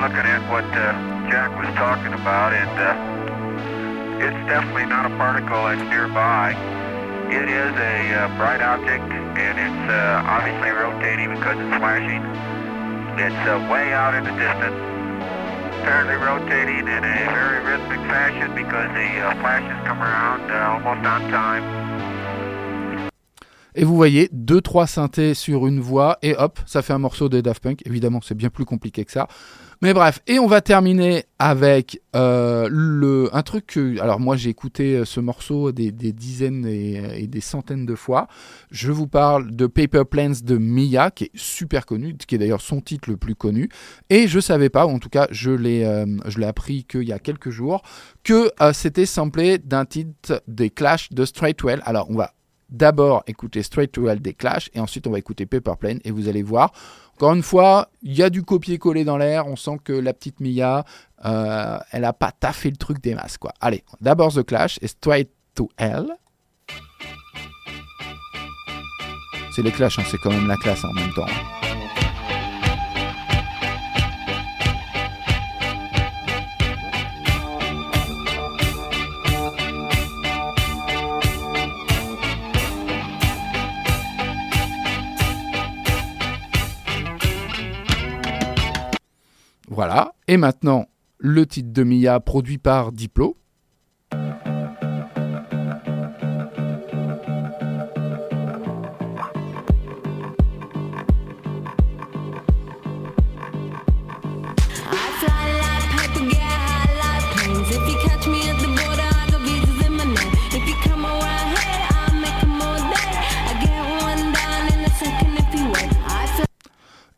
looking 0.01 0.25
at 0.25 0.41
what 0.49 0.65
uh, 0.73 0.97
Jack 1.29 1.53
was 1.61 1.69
talking 1.77 2.09
about, 2.17 2.57
and 2.57 2.73
uh, 2.73 4.25
it's 4.25 4.41
definitely 4.49 4.89
not 4.89 5.05
a 5.05 5.13
particle 5.13 5.61
that's 5.69 5.85
nearby. 5.93 6.57
It 7.29 7.45
is 7.45 7.73
a 7.77 7.97
uh, 8.09 8.37
bright 8.41 8.65
object, 8.65 9.05
and 9.05 9.55
it's 9.61 9.83
uh, 9.93 10.25
obviously 10.25 10.73
rotating 10.73 11.29
because 11.37 11.53
it's 11.53 11.77
flashing. 11.77 12.25
It's 13.21 13.43
uh, 13.45 13.61
way 13.69 13.93
out 13.93 14.17
in 14.17 14.25
the 14.25 14.33
distance, 14.41 14.73
apparently 15.85 16.17
rotating 16.17 16.89
in 16.89 17.01
a 17.05 17.17
very 17.29 17.61
rhythmic 17.61 18.01
fashion 18.09 18.49
because 18.57 18.89
the 18.97 19.09
uh, 19.21 19.37
flashes 19.37 19.77
come 19.85 20.01
around 20.01 20.49
almost 20.49 21.05
on 21.05 21.21
time. 21.29 21.63
Et 23.73 23.85
vous 23.85 23.95
voyez, 23.95 24.29
deux 24.33 24.59
trois 24.59 24.87
synthés 24.87 25.33
sur 25.33 25.65
une 25.67 25.79
voix, 25.79 26.17
et 26.23 26.35
hop, 26.35 26.59
ça 26.65 26.81
fait 26.81 26.91
un 26.91 26.97
morceau 26.97 27.29
de 27.29 27.39
Daft 27.39 27.63
Punk. 27.63 27.81
Évidemment, 27.85 28.19
c'est 28.21 28.35
bien 28.35 28.49
plus 28.49 28.65
compliqué 28.65 29.05
que 29.05 29.11
ça. 29.11 29.27
Mais 29.83 29.95
bref, 29.95 30.19
et 30.27 30.37
on 30.37 30.45
va 30.45 30.61
terminer 30.61 31.25
avec 31.39 31.99
euh, 32.15 32.69
le, 32.69 33.29
un 33.33 33.41
truc 33.41 33.65
que... 33.65 33.99
Alors 33.99 34.19
moi, 34.19 34.35
j'ai 34.35 34.51
écouté 34.51 34.95
euh, 34.95 35.05
ce 35.05 35.19
morceau 35.19 35.71
des, 35.71 35.91
dizaines 35.91 36.67
et, 36.67 37.25
des 37.25 37.41
centaines 37.41 37.87
de 37.87 37.95
fois. 37.95 38.27
Je 38.69 38.91
vous 38.91 39.07
parle 39.07 39.49
de 39.49 39.65
Paper 39.65 40.03
Planes 40.05 40.35
de 40.43 40.57
Mia, 40.57 41.09
qui 41.09 41.23
est 41.23 41.31
super 41.33 41.87
connu, 41.87 42.15
qui 42.15 42.35
est 42.35 42.37
d'ailleurs 42.37 42.61
son 42.61 42.79
titre 42.79 43.09
le 43.09 43.17
plus 43.17 43.33
connu. 43.33 43.69
Et 44.11 44.27
je 44.27 44.39
savais 44.39 44.69
pas, 44.69 44.85
ou 44.85 44.91
en 44.91 44.99
tout 44.99 45.09
cas, 45.09 45.27
je 45.31 45.49
l'ai 45.49 45.83
euh, 45.83 46.05
je 46.27 46.37
l'ai 46.37 46.45
appris 46.45 46.83
qu'il 46.83 47.07
y 47.07 47.13
a 47.13 47.17
quelques 47.17 47.49
jours, 47.49 47.81
que 48.23 48.51
c'était 48.73 49.07
samplé 49.07 49.57
d'un 49.57 49.85
titre 49.85 50.43
des 50.47 50.69
Clash 50.69 51.09
de 51.11 51.25
Straightwell. 51.25 51.81
Alors, 51.85 52.07
on 52.11 52.15
va 52.15 52.33
d'abord 52.71 53.23
écouter 53.27 53.63
Straight 53.63 53.91
to 53.91 54.13
des 54.15 54.33
Clash 54.33 54.69
et 54.73 54.79
ensuite 54.79 55.05
on 55.05 55.11
va 55.11 55.19
écouter 55.19 55.45
Paper 55.45 55.73
Plane 55.79 55.99
et 56.03 56.11
vous 56.11 56.27
allez 56.27 56.43
voir. 56.43 56.71
Encore 57.21 57.35
une 57.35 57.43
fois, 57.43 57.89
il 58.01 58.17
y 58.17 58.23
a 58.23 58.31
du 58.31 58.41
copier-coller 58.41 59.03
dans 59.03 59.15
l'air. 59.15 59.45
On 59.45 59.55
sent 59.55 59.77
que 59.83 59.93
la 59.93 60.11
petite 60.11 60.39
Mia, 60.39 60.83
euh, 61.23 61.77
elle 61.91 62.03
a 62.03 62.13
pas 62.13 62.31
taffé 62.31 62.71
le 62.71 62.77
truc 62.77 62.99
des 62.99 63.13
masses. 63.13 63.37
Quoi. 63.37 63.53
Allez, 63.61 63.83
d'abord 64.01 64.33
The 64.33 64.41
Clash 64.41 64.79
et 64.81 64.87
Straight 64.87 65.29
to 65.53 65.69
Hell. 65.77 66.07
C'est 69.55 69.61
les 69.61 69.71
Clash, 69.71 69.99
hein, 69.99 70.03
c'est 70.09 70.17
quand 70.17 70.31
même 70.31 70.47
la 70.47 70.57
classe 70.57 70.83
hein, 70.83 70.89
en 70.89 70.93
même 70.93 71.13
temps. 71.13 71.60
Voilà. 89.71 90.11
Et 90.27 90.35
maintenant, 90.35 90.87
le 91.17 91.45
titre 91.45 91.71
de 91.71 91.83
Mia 91.83 92.19
produit 92.19 92.57
par 92.57 92.91
Diplo. 92.91 93.37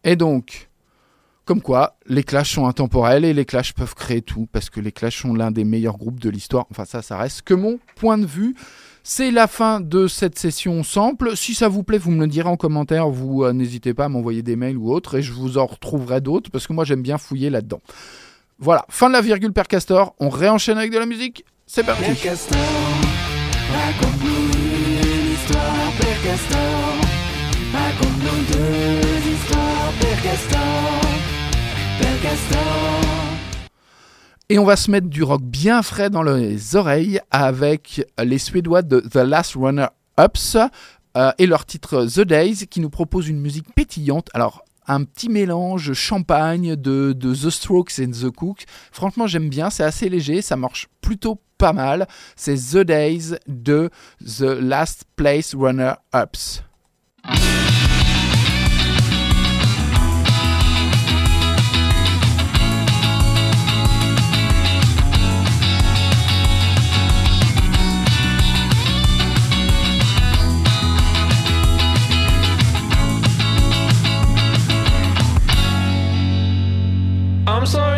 Et 0.05 0.15
donc, 0.15 0.69
comme 1.45 1.61
quoi, 1.61 1.97
les 2.07 2.23
Clash 2.23 2.53
sont 2.53 2.67
intemporels 2.67 3.25
et 3.25 3.33
les 3.33 3.45
Clash 3.45 3.73
peuvent 3.73 3.95
créer 3.95 4.21
tout, 4.21 4.47
parce 4.51 4.69
que 4.69 4.79
les 4.79 4.91
Clash 4.91 5.21
sont 5.21 5.33
l'un 5.33 5.51
des 5.51 5.65
meilleurs 5.65 5.97
groupes 5.97 6.19
de 6.19 6.29
l'histoire. 6.29 6.65
Enfin, 6.71 6.85
ça, 6.85 7.01
ça 7.01 7.17
reste 7.17 7.41
que 7.41 7.53
mon 7.53 7.79
point 7.95 8.17
de 8.17 8.25
vue. 8.25 8.55
C'est 9.05 9.31
la 9.31 9.47
fin 9.47 9.81
de 9.81 10.07
cette 10.07 10.39
session 10.39 10.81
sample. 10.83 11.35
Si 11.35 11.55
ça 11.55 11.67
vous 11.67 11.83
plaît, 11.83 11.97
vous 11.97 12.11
me 12.11 12.21
le 12.21 12.27
direz 12.27 12.47
en 12.47 12.55
commentaire. 12.55 13.09
Vous 13.09 13.43
euh, 13.43 13.51
n'hésitez 13.51 13.93
pas 13.93 14.05
à 14.05 14.09
m'envoyer 14.09 14.41
des 14.41 14.55
mails 14.55 14.77
ou 14.77 14.93
autres, 14.93 15.15
et 15.15 15.21
je 15.21 15.33
vous 15.33 15.57
en 15.57 15.65
retrouverai 15.65 16.21
d'autres, 16.21 16.49
parce 16.49 16.67
que 16.67 16.73
moi 16.73 16.85
j'aime 16.85 17.01
bien 17.01 17.17
fouiller 17.17 17.49
là-dedans. 17.49 17.81
Voilà, 18.59 18.85
fin 18.89 19.09
de 19.09 19.13
la 19.13 19.21
virgule 19.21 19.51
per 19.51 19.63
castor. 19.67 20.15
On 20.19 20.29
réenchaîne 20.29 20.77
avec 20.77 20.91
de 20.91 20.99
la 20.99 21.05
musique. 21.05 21.43
C'est 21.67 21.83
parti. 21.83 22.15
Castor, 22.15 22.57
raconte-nous 23.73 24.53
Castor. 26.23 26.59
Raconte-nous 27.73 28.53
deux 28.53 29.31
histoires, 29.31 29.93
Castor. 30.23 31.22
Et 34.49 34.59
on 34.59 34.65
va 34.65 34.76
se 34.76 34.91
mettre 34.91 35.07
du 35.07 35.24
rock 35.24 35.41
bien 35.41 35.82
frais 35.82 36.09
dans 36.09 36.21
les 36.21 36.76
oreilles 36.76 37.19
avec 37.32 38.05
les 38.21 38.38
Suédois 38.38 38.82
de 38.82 38.99
The 38.99 39.15
Last 39.15 39.55
Runner 39.55 39.88
Ups 40.19 40.57
euh, 41.17 41.32
et 41.38 41.47
leur 41.47 41.65
titre 41.65 42.05
The 42.05 42.21
Days 42.21 42.67
qui 42.67 42.80
nous 42.80 42.89
propose 42.89 43.30
une 43.30 43.39
musique 43.39 43.74
pétillante. 43.74 44.30
Alors, 44.34 44.63
un 44.88 45.03
petit 45.03 45.30
mélange 45.30 45.93
champagne 45.93 46.76
de, 46.76 47.13
de 47.13 47.34
The 47.34 47.49
Strokes 47.49 47.99
et 47.99 48.07
The 48.07 48.30
Cook. 48.30 48.65
Franchement, 48.91 49.28
j'aime 49.28 49.49
bien, 49.49 49.69
c'est 49.69 49.84
assez 49.84 50.09
léger, 50.09 50.41
ça 50.41 50.55
marche 50.55 50.88
plutôt 51.01 51.41
pas 51.57 51.74
mal. 51.74 52.07
C'est 52.36 52.55
The 52.55 52.80
Days 52.80 53.36
de 53.47 53.89
The 54.26 54.41
Last 54.41 55.05
Place 55.15 55.55
Runner 55.55 55.93
Ups. 56.13 56.63
I'm 77.64 77.68
sorry, 77.68 77.92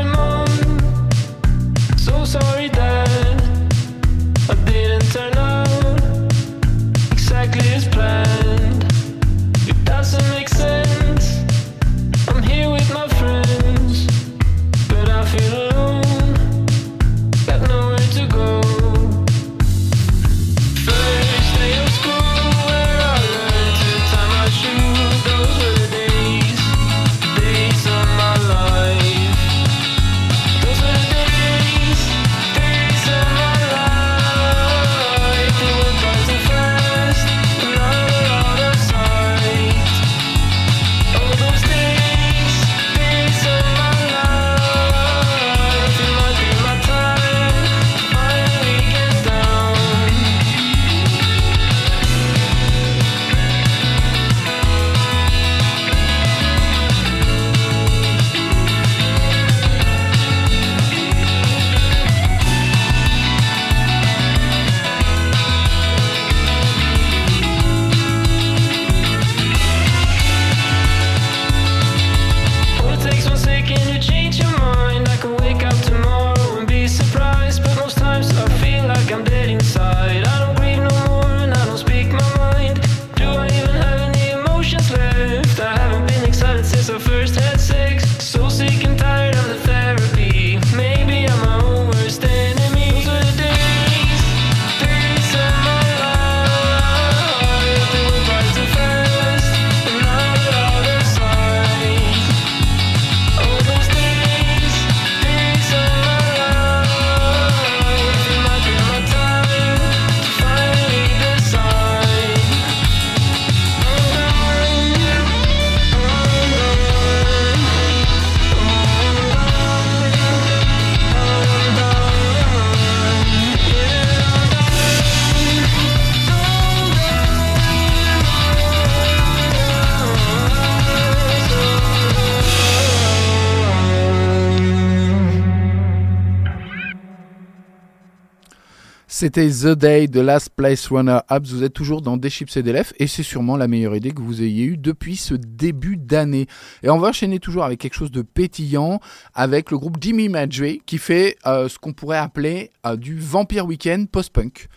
C'était 139.17 139.47
The 139.47 139.67
Day 139.67 140.09
de 140.09 140.19
Last 140.19 140.49
Place 140.49 140.87
Runner 140.87 141.19
Up. 141.31 141.43
Vous 141.45 141.63
êtes 141.63 141.71
toujours 141.71 142.01
dans 142.01 142.17
Des 142.17 142.29
Chips 142.29 142.57
et 142.57 142.63
des 142.63 142.81
et 142.99 143.07
c'est 143.07 143.23
sûrement 143.23 143.55
la 143.55 143.69
meilleure 143.69 143.95
idée 143.95 144.11
que 144.11 144.21
vous 144.21 144.43
ayez 144.43 144.65
eue 144.65 144.75
depuis 144.75 145.15
ce 145.15 145.35
début 145.35 145.95
d'année. 145.95 146.47
Et 146.83 146.89
on 146.89 146.97
va 146.97 147.07
enchaîner 147.07 147.39
toujours 147.39 147.63
avec 147.63 147.79
quelque 147.79 147.93
chose 147.93 148.11
de 148.11 148.23
pétillant 148.23 148.99
avec 149.33 149.71
le 149.71 149.77
groupe 149.77 149.95
Jimmy 150.01 150.27
Madre 150.27 150.79
qui 150.85 150.97
fait 150.97 151.37
euh, 151.45 151.69
ce 151.69 151.79
qu'on 151.79 151.93
pourrait 151.93 152.17
appeler 152.17 152.71
euh, 152.85 152.97
du 152.97 153.17
Vampire 153.17 153.65
Weekend 153.65 154.09
post-punk. 154.09 154.67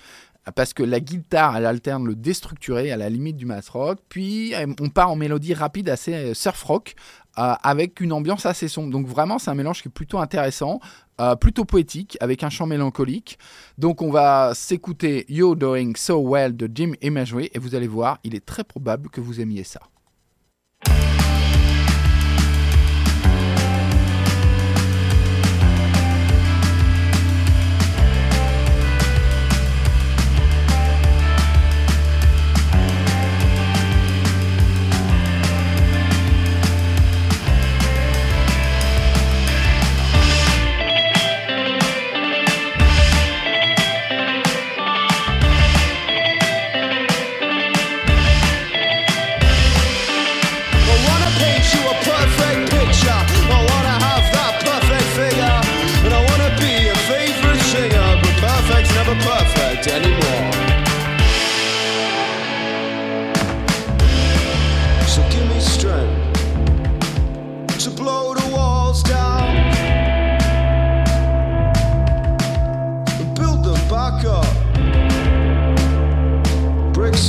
Parce 0.55 0.73
que 0.73 0.85
la 0.85 1.01
guitare, 1.01 1.57
elle 1.57 1.67
alterne 1.67 2.07
le 2.07 2.15
déstructuré 2.15 2.93
à 2.93 2.97
la 2.97 3.11
limite 3.11 3.37
du 3.37 3.45
math 3.45 3.69
rock, 3.71 3.99
puis 4.09 4.55
euh, 4.55 4.67
on 4.81 4.89
part 4.89 5.11
en 5.11 5.17
mélodie 5.17 5.53
rapide 5.53 5.89
assez 5.89 6.33
surf 6.35 6.63
rock 6.63 6.95
avec 7.35 8.01
une 8.01 8.13
ambiance 8.13 8.47
assez 8.47 8.67
sombre. 8.67 8.91
Donc 8.91 9.07
vraiment, 9.07 9.39
c'est 9.39 9.51
un 9.51 9.55
mélange 9.55 9.81
qui 9.83 9.87
est 9.87 9.93
plutôt 9.93 10.19
intéressant, 10.19 10.81
euh, 11.21 11.37
plutôt 11.37 11.65
poétique, 11.65 12.17
avec 12.21 12.43
un 12.43 12.51
chant 12.51 12.67
mélancolique. 12.67 13.39
Donc 13.77 14.03
on 14.03 14.11
va 14.11 14.53
s'écouter 14.55 15.25
You're 15.29 15.57
Doing 15.57 15.93
So 15.97 16.27
Well 16.27 16.57
de 16.57 16.71
Jim 16.73 16.93
Imagery 17.03 17.51
et 17.53 17.59
vous 17.59 17.75
allez 17.75 17.89
voir, 17.89 18.19
il 18.25 18.35
est 18.35 18.45
très 18.45 18.65
probable 18.65 19.11
que 19.11 19.21
vous 19.21 19.41
aimiez 19.41 19.65
ça. 19.65 19.81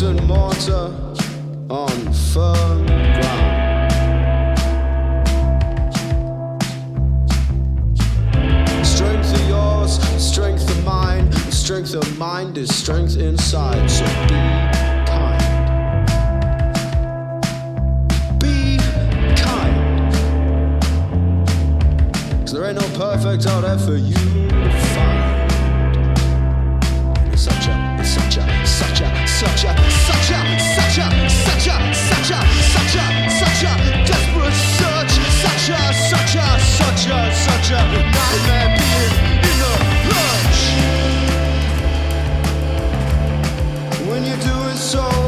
and 0.01 0.27
mortar 0.27 0.93
on 1.69 2.13
firm 2.13 2.85
ground. 2.85 3.91
Strength 8.85 9.33
of 9.33 9.49
yours, 9.49 9.99
strength 10.23 10.69
of 10.69 10.85
mine, 10.85 11.31
strength 11.51 11.95
of 11.95 12.17
mind 12.17 12.57
is 12.57 12.73
strength 12.73 13.17
inside, 13.17 13.89
so 13.89 14.05
be. 14.27 14.39
kind, 15.05 15.43
be 18.39 18.77
kind. 19.35 20.13
'Cause 22.41 22.53
there 22.53 22.65
ain't 22.65 22.79
no 22.79 22.87
perfect 22.97 23.45
out 23.47 23.61
there 23.61 23.79
for 23.79 23.95
you 23.95 24.15
so 44.80 45.18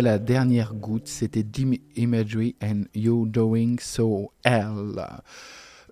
La 0.00 0.18
dernière 0.18 0.74
goutte, 0.74 1.06
c'était 1.06 1.44
Dim 1.44 1.74
Imagery 1.94 2.56
and 2.60 2.82
You 2.94 3.26
Doing 3.28 3.76
So 3.78 4.32
Hell. 4.44 5.00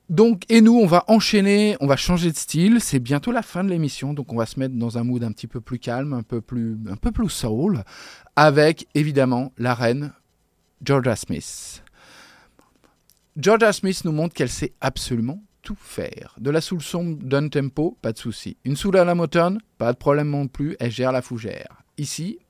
Donc, 0.08 0.42
et 0.48 0.60
nous, 0.60 0.74
on 0.74 0.86
va 0.86 1.04
enchaîner, 1.06 1.76
on 1.80 1.86
va 1.86 1.96
changer 1.96 2.32
de 2.32 2.36
style. 2.36 2.80
C'est 2.80 2.98
bientôt 2.98 3.30
la 3.30 3.42
fin 3.42 3.62
de 3.62 3.70
l'émission, 3.70 4.12
donc 4.12 4.32
on 4.32 4.36
va 4.36 4.46
se 4.46 4.58
mettre 4.58 4.74
dans 4.74 4.98
un 4.98 5.04
mood 5.04 5.22
un 5.22 5.30
petit 5.30 5.46
peu 5.46 5.60
plus 5.60 5.78
calme, 5.78 6.14
un 6.14 6.24
peu 6.24 6.40
plus, 6.40 6.76
un 6.90 6.96
peu 6.96 7.12
plus 7.12 7.28
soul, 7.28 7.84
avec 8.34 8.88
évidemment 8.94 9.52
la 9.56 9.72
reine 9.72 10.12
Georgia 10.82 11.14
Smith. 11.14 11.84
Georgia 13.36 13.72
Smith 13.72 14.04
nous 14.04 14.12
montre 14.12 14.34
qu'elle 14.34 14.50
sait 14.50 14.72
absolument 14.80 15.40
tout 15.62 15.78
faire. 15.78 16.34
De 16.40 16.50
la 16.50 16.60
soul 16.60 16.82
sombre 16.82 17.22
d'un 17.22 17.48
tempo, 17.48 17.96
pas 18.02 18.12
de 18.12 18.18
souci. 18.18 18.56
Une 18.64 18.74
soul 18.74 18.96
à 18.96 19.04
la 19.04 19.14
Motown, 19.14 19.60
pas 19.78 19.92
de 19.92 19.98
problème 19.98 20.30
non 20.30 20.48
plus, 20.48 20.76
elle 20.80 20.90
gère 20.90 21.12
la 21.12 21.22
fougère. 21.22 21.84
Ici, 21.98 22.40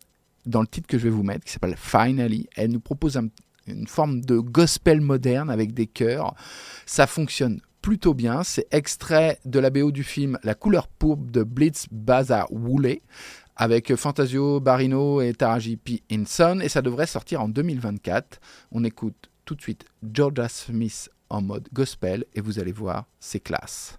dans 0.46 0.60
le 0.60 0.66
titre 0.66 0.86
que 0.88 0.98
je 0.98 1.04
vais 1.04 1.10
vous 1.10 1.22
mettre, 1.22 1.44
qui 1.44 1.52
s'appelle 1.52 1.76
Finally, 1.76 2.48
elle 2.56 2.70
nous 2.72 2.80
propose 2.80 3.16
un- 3.16 3.28
une 3.66 3.86
forme 3.86 4.20
de 4.22 4.38
gospel 4.38 5.00
moderne 5.00 5.50
avec 5.50 5.72
des 5.72 5.86
chœurs. 5.86 6.34
Ça 6.86 7.06
fonctionne 7.06 7.60
plutôt 7.80 8.14
bien. 8.14 8.42
C'est 8.42 8.66
extrait 8.72 9.38
de 9.44 9.58
la 9.58 9.70
BO 9.70 9.90
du 9.92 10.02
film 10.04 10.38
La 10.42 10.54
couleur 10.54 10.88
pourpre 10.88 11.30
de 11.30 11.42
Blitz 11.44 11.86
Baza 11.90 12.46
Woolley 12.50 13.02
avec 13.56 13.94
Fantasio 13.94 14.60
Barino 14.60 15.20
et 15.20 15.32
Taraji 15.34 15.76
P. 15.76 16.02
Hinson 16.10 16.60
et 16.62 16.68
ça 16.68 16.82
devrait 16.82 17.06
sortir 17.06 17.42
en 17.42 17.48
2024. 17.48 18.40
On 18.72 18.82
écoute 18.84 19.30
tout 19.44 19.54
de 19.54 19.60
suite 19.62 19.84
Georgia 20.12 20.48
Smith 20.48 21.08
en 21.28 21.42
mode 21.42 21.68
gospel 21.72 22.24
et 22.34 22.40
vous 22.40 22.58
allez 22.58 22.72
voir, 22.72 23.06
c'est 23.20 23.40
classe. 23.40 23.98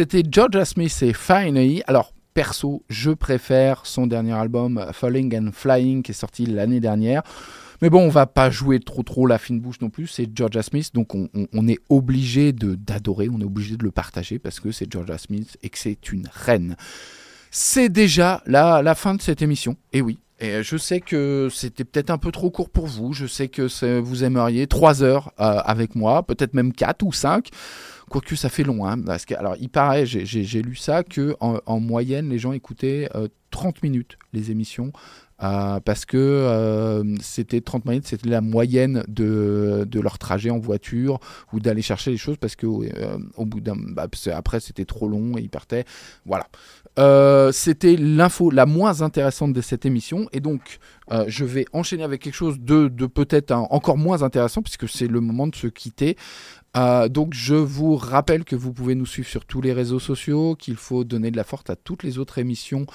C'était 0.00 0.22
Georgia 0.26 0.64
Smith 0.64 0.96
et 1.02 1.12
Finally. 1.12 1.82
Alors, 1.86 2.14
perso, 2.32 2.82
je 2.88 3.10
préfère 3.10 3.84
son 3.84 4.06
dernier 4.06 4.32
album 4.32 4.82
Falling 4.94 5.36
and 5.36 5.50
Flying 5.52 6.02
qui 6.02 6.12
est 6.12 6.14
sorti 6.14 6.46
l'année 6.46 6.80
dernière. 6.80 7.22
Mais 7.82 7.90
bon, 7.90 8.06
on 8.06 8.08
va 8.08 8.24
pas 8.24 8.48
jouer 8.48 8.80
trop 8.80 9.02
trop 9.02 9.26
la 9.26 9.36
fine 9.36 9.60
bouche 9.60 9.78
non 9.82 9.90
plus. 9.90 10.06
C'est 10.06 10.26
Georgia 10.34 10.62
Smith, 10.62 10.94
donc 10.94 11.14
on, 11.14 11.68
est 11.68 11.80
obligé 11.90 12.54
d'adorer, 12.54 13.28
on 13.30 13.40
est 13.40 13.44
obligé 13.44 13.76
de 13.76 13.84
le 13.84 13.90
partager 13.90 14.38
parce 14.38 14.58
que 14.58 14.72
c'est 14.72 14.90
Georgia 14.90 15.18
Smith 15.18 15.58
et 15.62 15.68
que 15.68 15.76
c'est 15.76 16.10
une 16.10 16.26
reine. 16.32 16.76
C'est 17.50 17.90
déjà 17.90 18.42
la, 18.46 18.80
la 18.80 18.94
fin 18.94 19.14
de 19.14 19.20
cette 19.20 19.42
émission. 19.42 19.76
Et 19.92 20.00
oui. 20.00 20.18
Et 20.42 20.62
je 20.62 20.78
sais 20.78 21.00
que 21.00 21.48
c'était 21.52 21.84
peut-être 21.84 22.08
un 22.08 22.16
peu 22.16 22.32
trop 22.32 22.50
court 22.50 22.70
pour 22.70 22.86
vous. 22.86 23.12
Je 23.12 23.26
sais 23.26 23.48
que 23.48 23.98
vous 23.98 24.24
aimeriez 24.24 24.66
trois 24.66 25.02
heures 25.02 25.30
euh, 25.38 25.60
avec 25.62 25.94
moi, 25.94 26.22
peut-être 26.22 26.54
même 26.54 26.72
quatre 26.72 27.02
ou 27.02 27.12
cinq. 27.12 27.50
Quoique 28.10 28.34
ça 28.34 28.48
fait 28.50 28.64
long, 28.64 28.84
hein, 28.86 29.00
parce 29.00 29.24
que, 29.24 29.34
alors 29.34 29.54
il 29.60 29.68
paraît, 29.70 30.04
j'ai- 30.04 30.62
lu 30.62 30.74
ça, 30.74 31.04
que 31.04 31.36
en, 31.40 31.58
en 31.64 31.80
moyenne 31.80 32.28
les 32.28 32.38
gens 32.38 32.52
écoutaient 32.52 33.08
euh, 33.14 33.28
30 33.52 33.82
minutes 33.84 34.18
les 34.32 34.50
émissions, 34.50 34.92
euh, 35.42 35.80
parce 35.80 36.04
que 36.04 36.16
euh, 36.18 37.02
c'était 37.22 37.60
30 37.60 37.84
minutes, 37.86 38.06
c'était 38.08 38.28
la 38.28 38.40
moyenne 38.40 39.04
de, 39.08 39.86
de 39.88 40.00
leur 40.00 40.18
trajet 40.18 40.50
en 40.50 40.58
voiture 40.58 41.18
ou 41.52 41.60
d'aller 41.60 41.82
chercher 41.82 42.10
les 42.10 42.16
choses, 42.18 42.36
parce 42.36 42.56
que 42.56 42.66
euh, 42.66 43.16
au 43.36 43.46
bout 43.46 43.60
d'un, 43.60 43.76
bah, 43.76 44.06
après 44.34 44.58
c'était 44.60 44.84
trop 44.84 45.08
long 45.08 45.38
et 45.38 45.42
ils 45.42 45.48
partaient, 45.48 45.84
voilà. 46.26 46.46
Euh, 46.98 47.52
c'était 47.52 47.96
l'info 47.96 48.50
la 48.50 48.66
moins 48.66 49.02
intéressante 49.02 49.52
de 49.52 49.60
cette 49.60 49.86
émission, 49.86 50.28
et 50.32 50.40
donc 50.40 50.78
euh, 51.12 51.24
je 51.28 51.44
vais 51.44 51.64
enchaîner 51.72 52.02
avec 52.02 52.20
quelque 52.22 52.34
chose 52.34 52.58
de, 52.60 52.88
de 52.88 53.06
peut-être 53.06 53.52
un- 53.52 53.66
encore 53.70 53.96
moins 53.96 54.22
intéressant, 54.22 54.62
puisque 54.62 54.88
c'est 54.88 55.06
le 55.06 55.20
moment 55.20 55.46
de 55.46 55.54
se 55.54 55.68
quitter. 55.68 56.16
Euh, 56.76 57.08
donc 57.08 57.34
je 57.34 57.54
vous 57.54 57.96
rappelle 57.96 58.44
que 58.44 58.54
vous 58.54 58.72
pouvez 58.72 58.94
nous 58.94 59.06
suivre 59.06 59.28
sur 59.28 59.44
tous 59.44 59.60
les 59.60 59.72
réseaux 59.72 59.98
sociaux, 59.98 60.54
qu'il 60.54 60.76
faut 60.76 61.04
donner 61.04 61.30
de 61.30 61.36
la 61.36 61.44
force 61.44 61.68
à 61.68 61.76
toutes 61.76 62.02
les 62.02 62.18
autres 62.18 62.38
émissions 62.38 62.86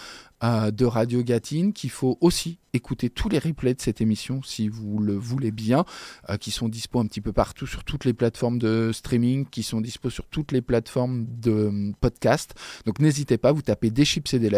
euh, 0.44 0.72
de 0.72 0.86
Radio 0.86 1.24
Gatine, 1.24 1.74
qu'il 1.74 1.90
faut 1.90 2.18
aussi 2.22 2.60
écouter 2.76 3.10
tous 3.10 3.30
les 3.30 3.40
replays 3.40 3.74
de 3.74 3.82
cette 3.82 4.02
émission 4.02 4.42
si 4.44 4.68
vous 4.68 5.00
le 5.00 5.16
voulez 5.16 5.52
bien, 5.52 5.86
euh, 6.30 6.38
qui 6.38 6.52
sont 6.52 6.70
dispo 6.70 7.00
un 7.00 7.06
petit 7.06 7.22
peu 7.22 7.34
partout 7.34 7.68
sur 7.68 7.84
toutes 7.84 8.06
les 8.06 8.14
plateformes 8.14 8.60
de 8.60 8.92
streaming, 8.94 9.46
qui 9.50 9.64
sont 9.64 9.82
dispo 9.82 10.10
sur 10.10 10.26
toutes 10.28 10.52
les 10.52 10.62
plateformes 10.62 11.26
de 11.40 11.52
euh, 11.52 11.92
podcast. 12.02 12.54
Donc 12.86 13.00
n'hésitez 13.00 13.38
pas, 13.38 13.52
vous 13.52 13.62
tapez 13.62 13.90
des 13.92 14.06
chips 14.06 14.34
et 14.34 14.40
des 14.40 14.50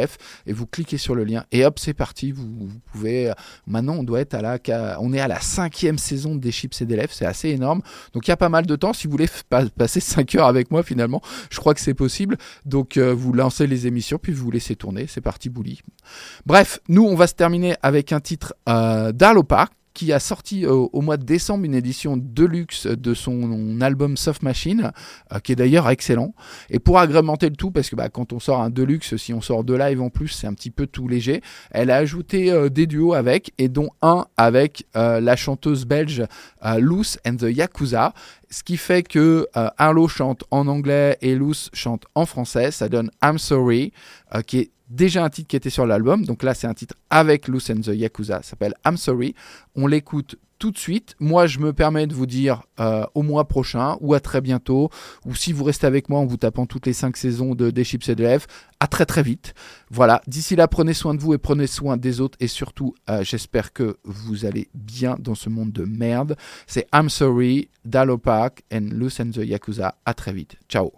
et 0.45 0.53
vous 0.53 0.67
cliquez 0.67 0.97
sur 0.97 1.15
le 1.15 1.23
lien 1.23 1.45
et 1.51 1.65
hop 1.65 1.79
c'est 1.79 1.93
parti. 1.93 2.31
Vous, 2.31 2.69
pouvez. 2.91 3.29
euh, 3.29 3.33
Maintenant 3.65 3.95
on 3.95 4.03
doit 4.03 4.21
être 4.21 4.33
à 4.33 4.41
la, 4.41 4.97
on 5.01 5.13
est 5.13 5.19
à 5.19 5.27
la 5.27 5.39
cinquième 5.39 5.97
saison 5.97 6.35
des 6.35 6.51
chips 6.51 6.81
et 6.81 6.85
des 6.85 6.97
c'est 7.11 7.25
assez 7.25 7.49
énorme. 7.49 7.81
Donc 8.13 8.27
il 8.27 8.31
y 8.31 8.33
a 8.33 8.37
pas 8.37 8.49
mal 8.49 8.65
de 8.65 8.75
temps. 8.75 8.93
Si 8.93 9.07
vous 9.07 9.11
voulez 9.11 9.29
passer 9.49 9.99
5 9.99 10.35
heures 10.35 10.47
avec 10.47 10.71
moi 10.71 10.83
finalement, 10.83 11.21
je 11.49 11.59
crois 11.59 11.73
que 11.73 11.81
c'est 11.81 11.93
possible. 11.93 12.37
Donc 12.65 12.97
euh, 12.97 13.13
vous 13.13 13.33
lancez 13.33 13.67
les 13.67 13.87
émissions 13.87 14.17
puis 14.17 14.33
vous 14.33 14.51
laissez 14.51 14.75
tourner. 14.75 15.05
C'est 15.07 15.21
parti 15.21 15.49
bouli. 15.49 15.81
Bref, 16.45 16.79
nous 16.89 17.03
on 17.03 17.15
va 17.15 17.27
se 17.27 17.33
terminer 17.33 17.75
avec 17.81 18.06
un 18.11 18.19
titre 18.19 18.53
euh, 18.67 19.11
Park 19.47 19.73
qui 19.97 20.13
a 20.13 20.19
sorti 20.19 20.63
euh, 20.63 20.73
au 20.93 21.01
mois 21.01 21.17
de 21.17 21.23
décembre 21.23 21.65
une 21.65 21.73
édition 21.73 22.17
deluxe 22.17 22.85
de 22.85 23.15
son 23.15 23.81
album 23.81 24.15
Soft 24.15 24.43
Machine, 24.43 24.91
euh, 25.33 25.39
qui 25.39 25.53
est 25.53 25.55
d'ailleurs 25.55 25.89
excellent. 25.89 26.35
Et 26.69 26.77
pour 26.77 26.99
agrémenter 26.99 27.49
le 27.49 27.55
tout, 27.55 27.71
parce 27.71 27.89
que 27.89 27.95
bah, 27.95 28.07
quand 28.07 28.31
on 28.31 28.39
sort 28.39 28.61
un 28.61 28.69
deluxe, 28.69 29.17
si 29.17 29.33
on 29.33 29.41
sort 29.41 29.63
deux 29.63 29.75
live 29.75 29.99
en 29.99 30.11
plus, 30.11 30.27
c'est 30.27 30.45
un 30.45 30.53
petit 30.53 30.69
peu 30.69 30.85
tout 30.85 31.07
léger, 31.07 31.41
elle 31.71 31.89
a 31.89 31.95
ajouté 31.95 32.51
euh, 32.51 32.69
des 32.69 32.85
duos 32.85 33.15
avec, 33.15 33.53
et 33.57 33.69
dont 33.69 33.89
un 34.03 34.27
avec 34.37 34.85
la 34.93 35.35
chanteuse 35.35 35.85
belge 35.85 36.23
Loose 36.77 37.17
and 37.25 37.37
the 37.37 37.49
Yakuza. 37.49 38.13
Ce 38.49 38.63
qui 38.63 38.77
fait 38.77 39.03
que 39.03 39.47
Arlo 39.53 40.07
chante 40.07 40.43
en 40.51 40.67
anglais 40.67 41.17
et 41.21 41.35
Loose 41.35 41.69
chante 41.73 42.05
en 42.13 42.25
français. 42.25 42.71
Ça 42.71 42.89
donne 42.89 43.09
I'm 43.23 43.37
Sorry, 43.37 43.93
qui 44.45 44.59
est 44.59 44.71
déjà 44.89 45.23
un 45.23 45.29
titre 45.29 45.47
qui 45.47 45.55
était 45.55 45.69
sur 45.69 45.85
l'album. 45.85 46.25
Donc 46.25 46.43
là, 46.43 46.53
c'est 46.53 46.67
un 46.67 46.73
titre 46.73 46.95
avec 47.09 47.47
Loose 47.47 47.69
and 47.69 47.81
the 47.81 47.87
Yakuza. 47.87 48.41
S'appelle 48.43 48.73
I'm 48.85 48.97
Sorry. 48.97 49.35
On 49.75 49.87
l'écoute 49.87 50.35
tout 50.59 50.71
de 50.71 50.77
suite. 50.77 51.15
Moi, 51.19 51.47
je 51.47 51.59
me 51.59 51.73
permets 51.73 52.07
de 52.07 52.13
vous 52.13 52.25
dire 52.25 52.63
euh, 52.79 53.05
au 53.13 53.21
mois 53.21 53.47
prochain 53.47 53.97
ou 54.01 54.13
à 54.13 54.19
très 54.19 54.41
bientôt. 54.41 54.89
Ou 55.25 55.35
si 55.35 55.53
vous 55.53 55.63
restez 55.63 55.87
avec 55.87 56.09
moi 56.09 56.19
en 56.19 56.25
vous 56.25 56.37
tapant 56.37 56.65
toutes 56.65 56.85
les 56.85 56.93
cinq 56.93 57.17
saisons 57.17 57.55
de 57.55 57.69
Des 57.69 57.83
Chips 57.83 58.09
et 58.09 58.15
de 58.15 58.23
Lèvres, 58.23 58.47
à 58.79 58.87
très 58.87 59.05
très 59.05 59.23
vite. 59.23 59.53
Voilà. 59.89 60.21
D'ici 60.27 60.55
là, 60.55 60.67
prenez 60.67 60.93
soin 60.93 61.13
de 61.13 61.19
vous 61.19 61.33
et 61.33 61.37
prenez 61.37 61.67
soin 61.67 61.97
des 61.97 62.21
autres. 62.21 62.37
Et 62.39 62.47
surtout, 62.47 62.95
euh, 63.09 63.23
j'espère 63.23 63.73
que 63.73 63.97
vous 64.03 64.45
allez 64.45 64.69
bien 64.73 65.15
dans 65.19 65.35
ce 65.35 65.49
monde 65.49 65.71
de 65.71 65.83
merde. 65.83 66.35
C'est 66.65 66.87
I'm 66.93 67.09
Sorry, 67.09 67.69
Dalopak 67.85 68.63
and 68.71 68.89
Loose 68.91 69.19
and 69.19 69.31
the 69.31 69.45
Yakuza. 69.45 69.95
À 70.05 70.13
très 70.13 70.33
vite. 70.33 70.55
Ciao. 70.67 70.91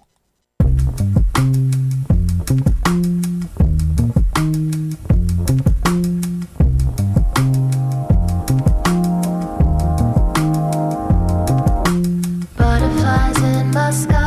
In 13.90 14.19